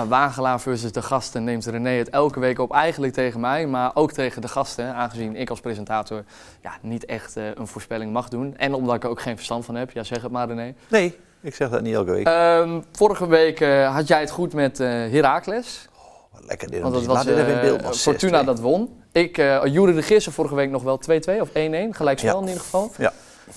[0.07, 2.71] Wagelaar versus de gasten neemt René het elke week op.
[2.71, 4.93] Eigenlijk tegen mij, maar ook tegen de gasten.
[4.93, 6.23] Aangezien ik als presentator
[6.61, 8.57] ja, niet echt eh, een voorspelling mag doen.
[8.57, 9.91] En omdat ik er ook geen verstand van heb.
[9.91, 10.73] Ja, zeg het maar René.
[10.87, 12.27] Nee, ik zeg dat niet elke week.
[12.27, 15.87] Ehm, vorige week eh, had jij het goed met eh Heracles.
[16.31, 16.81] Wat lekker dit.
[16.81, 17.97] Want dat was in beeld.
[18.01, 18.45] Fortuna 6-2.
[18.45, 18.89] dat won.
[19.11, 21.51] Ik, eh Jury de Gissen vorige week nog wel 2-2 of 1-1,
[21.95, 22.41] gelijkspel Ja.
[22.41, 22.91] in ieder geval.
[22.97, 23.13] Ja.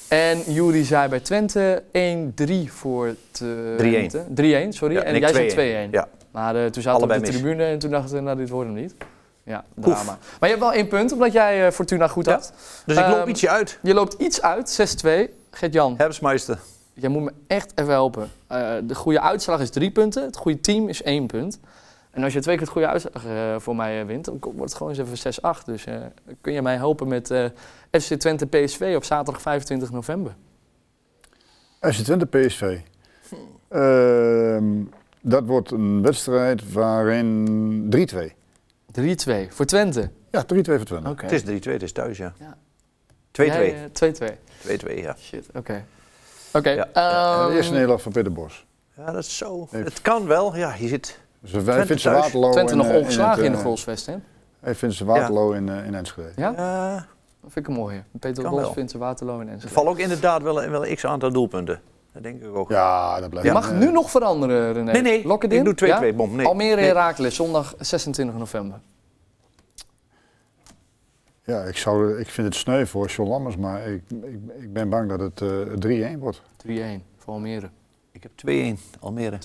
[0.09, 4.24] En Jury zei bij Twente 1-3 voor Twente.
[4.34, 4.95] 3-1, sorry.
[4.95, 5.91] Ja, en ik jij zei 2-1.
[5.91, 5.91] 2-1.
[5.91, 6.09] Ja.
[6.37, 7.37] Maar eh, toen zaten we op de mis.
[7.37, 8.95] tribune en toen dachten we, nou dit wordt hem niet.
[9.43, 10.05] Ja, drama.
[10.05, 12.32] Maar je hebt wel één punt, omdat jij eh, Fortuna goed Ja.
[12.32, 12.53] had.
[12.87, 13.78] Dus ik loop Ehm, ietsje uit.
[13.82, 15.30] Je loopt iets uit, 6-2.
[15.51, 16.59] Gert-Jan, Herbstmeister.
[16.95, 18.30] jij moet me echt even helpen.
[18.47, 21.59] Eh, de goede uitslag is drie punten, het goede team is één punt.
[22.11, 24.74] En als je twee keer het goede uitslag eh, voor mij wint, dan wordt het
[24.74, 25.18] gewoon eens even
[25.61, 25.64] 6-8.
[25.64, 25.95] Dus eh,
[26.41, 27.45] kun je mij helpen met eh,
[27.91, 30.34] FC Twente PSV op zaterdag 25 november?
[31.80, 32.78] FC Twente PSV.
[33.68, 34.82] Ehm,
[35.29, 38.33] dat wordt een wedstrijd waarin 3-2.
[39.01, 40.11] 3-2 voor Twente.
[40.31, 41.09] Ja, 3-2 voor Twente.
[41.11, 41.22] Oké.
[41.27, 42.33] Het is 3-2, het is thuis, ja.
[42.39, 42.57] Ja.
[43.31, 43.45] 2-2.
[43.47, 44.39] Jij, eh, 2-2.
[44.59, 45.16] 2-2, ja.
[45.20, 45.85] Shit, oké.
[46.53, 46.70] Oké.
[46.70, 46.89] Ja.
[46.93, 48.66] ehm, de eerste nederlaag van Peter Bos.
[48.97, 49.68] Ja, dat is zo.
[49.70, 50.57] Het kan wel.
[50.57, 51.18] Ja, je zit...
[51.41, 52.22] Dus wij Twente vinden ze thuis.
[52.22, 54.14] Waterloo Twente in, nog eh, in ongeslagen in, de eh, goalsvest, hè?
[54.61, 56.33] Hij vindt ze Waterloo in, eh, in Enschede.
[56.37, 56.53] Ja?
[56.57, 56.95] Ja,
[57.43, 58.03] Dat vind ik een mooie.
[58.20, 58.72] Peter Bos wel.
[58.72, 59.74] vindt ze Waterloo en er Enschede.
[59.74, 61.81] vallen ook inderdaad wel, een- wel een x-aantal doelpunten.
[62.17, 62.71] Dat denk ik ook.
[62.71, 63.49] Ja, dat blijft.
[63.49, 64.93] Je mag eh, nu nog veranderen, René.
[64.93, 65.27] Nee, nee.
[65.27, 65.87] Lok het ik doe 2-2.
[65.87, 66.12] Ja?
[66.12, 66.47] Bom, nee.
[66.47, 66.85] Almere Nee.
[66.85, 68.81] Herakles, zondag 26 november.
[71.45, 74.89] Ja, ik, zou, ik vind het sneu voor John Lammers, maar ik, ik, ik ben
[74.89, 75.41] bang dat het
[75.89, 76.43] eh 3-1 wordt.
[76.67, 76.71] 3-1
[77.17, 77.69] voor Almere.
[77.69, 77.71] 2-1.
[78.12, 78.33] Ik heb
[78.77, 79.01] 2-1.
[79.01, 79.39] Almere.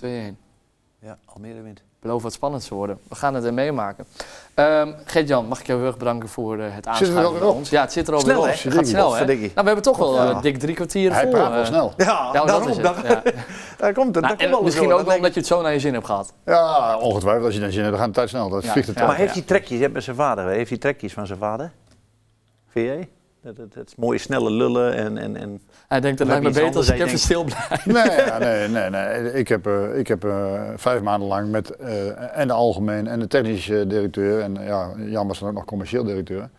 [0.99, 1.83] Ja, Almere wint.
[1.99, 2.99] Beloof wat spannend te worden.
[3.07, 4.05] We gaan het er meemaken.
[4.53, 7.69] Ehm Gert-Jan, mag ik jou heel erg bedanken voor eh, het aanschuiven bij ons.
[7.69, 8.43] Ja, het zit er alweer op.
[8.43, 8.49] hè?
[8.51, 9.25] Het gaat snel, hè?
[9.25, 10.29] Nou, we hebben toch wel Ja.
[10.29, 11.31] eh, dik drie kwartier Hij vol.
[11.31, 11.65] praat wel eh.
[11.65, 11.93] snel.
[11.97, 12.67] Ja, Ja, dat daarom.
[12.69, 12.83] is het.
[12.85, 13.21] daar- Ja.
[13.77, 14.23] Daar komt het.
[14.23, 16.05] Nou, daar komt misschien door, ook wel omdat je het zo naar je zin hebt
[16.05, 16.33] gehad.
[16.45, 18.49] Ja, ongetwijfeld als je dan zin hebt, dan gaat het tijd snel.
[18.49, 18.97] Dat Ja, vliegt het.
[18.97, 19.75] Maar heeft hij trekjes?
[19.77, 20.47] Je hebt met zijn vader.
[20.47, 21.71] Heeft hij trekjes van zijn vader?
[22.69, 23.09] Vind jij?
[23.41, 25.17] Dat, dat, dat mooie snelle lullen en...
[25.17, 27.85] en, en Hij denkt, Of lijkt me beter als ik even dat stil blijf.
[27.85, 29.33] Nee, ja, nee, nee, nee.
[29.33, 33.19] Ik heb, eh, ik heb eh, vijf maanden lang met eh, en de algemeen en
[33.19, 36.49] de technische directeur en ja, jammer is dan ook nog commercieel directeur,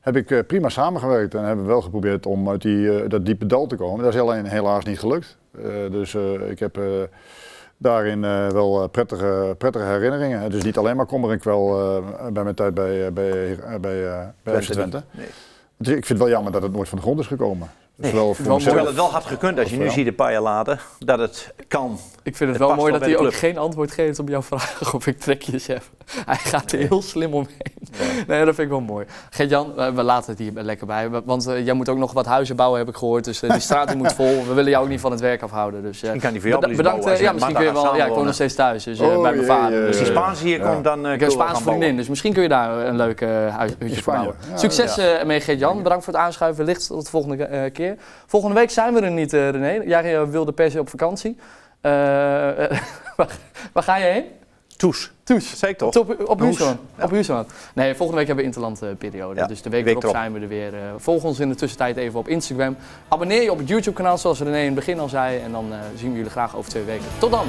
[0.00, 3.26] heb ik eh, prima samengewerkt en hebben we wel geprobeerd om uit die, eh, dat
[3.26, 4.04] diepe dal te komen.
[4.04, 5.36] Dat is alleen helaas niet gelukt.
[5.58, 6.84] Eh, dus eh, ik heb eh,
[7.76, 10.50] daarin eh, wel prettige, prettige herinneringen.
[10.50, 14.26] Dus niet alleen maar kommer en kwel eh, bij mijn tijd bij, bij, bij, eh,
[14.42, 15.02] bij FC Twente.
[15.10, 15.26] Nee.
[15.76, 17.70] Dus ik vind het wel jammer dat het nooit van de grond is gekomen.
[17.98, 20.40] Nee, voor wel Terwijl het wel had gekund als je nu ziet een paar jaar
[20.42, 21.98] later dat het kan.
[22.22, 24.42] Ik vind het Het wel mooi dat hij de ook geen antwoord geeft op jouw
[24.50, 25.82] vraag of ik trekjes heb.
[26.26, 27.56] Hij gaat er heel slim omheen.
[28.26, 29.06] Nee, dat vind ik wel mooi.
[29.30, 31.10] Gert-Jan, we laten het hier lekker bij.
[31.24, 33.24] Want eh, jij moet ook nog wat huizen bouwen, heb ik gehoord.
[33.24, 34.44] Dus eh, die straat die moet vol.
[34.46, 35.82] We willen jou ook niet van het werk afhouden.
[35.82, 36.98] Dus, eh, Misschien kan hij voor jou beda- bedankt.
[37.04, 37.96] bouwen als ja, misschien kun je wel.
[37.96, 38.84] Ja, ik woon nog steeds thuis.
[38.84, 39.70] Dus Oh, bij mijn jee, vader.
[39.70, 40.72] jee, Dus, Als die Spaans hier Ja.
[40.72, 41.62] komt, dan ik heb bouwen.
[41.62, 44.34] vriendin, dus misschien kun je daar een leuk huis, hutje voor bouwen.
[44.50, 45.82] Ja, Succes mee, Gert-Jan.
[45.82, 46.64] Bedankt voor het aanschuiven.
[46.64, 48.04] Wellicht tot de volgende eh, keer.
[48.26, 49.82] Volgende week zijn we er niet, eh, René.
[49.84, 51.36] Jij eh, wilde per se op vakantie.
[51.80, 51.92] Eh,
[53.16, 53.38] waar,
[53.72, 54.24] waar ga je heen?
[54.76, 55.12] Toes.
[55.24, 55.62] Toes.
[55.62, 55.96] Ik toch?
[55.96, 56.40] Op.
[56.58, 56.76] Ja.
[57.00, 57.46] Op.
[57.74, 59.40] Nee, volgende week hebben we interlandperiode.
[59.40, 60.14] Ja, dus de week, erop erop.
[60.14, 60.72] zijn we er weer.
[60.96, 62.76] Volg ons in de tussentijd even op Instagram.
[63.08, 65.38] Abonneer je op het YouTube kanaal zoals René in het begin al zei.
[65.38, 67.06] En dan zien we jullie graag over twee weken.
[67.18, 67.46] Tot dan!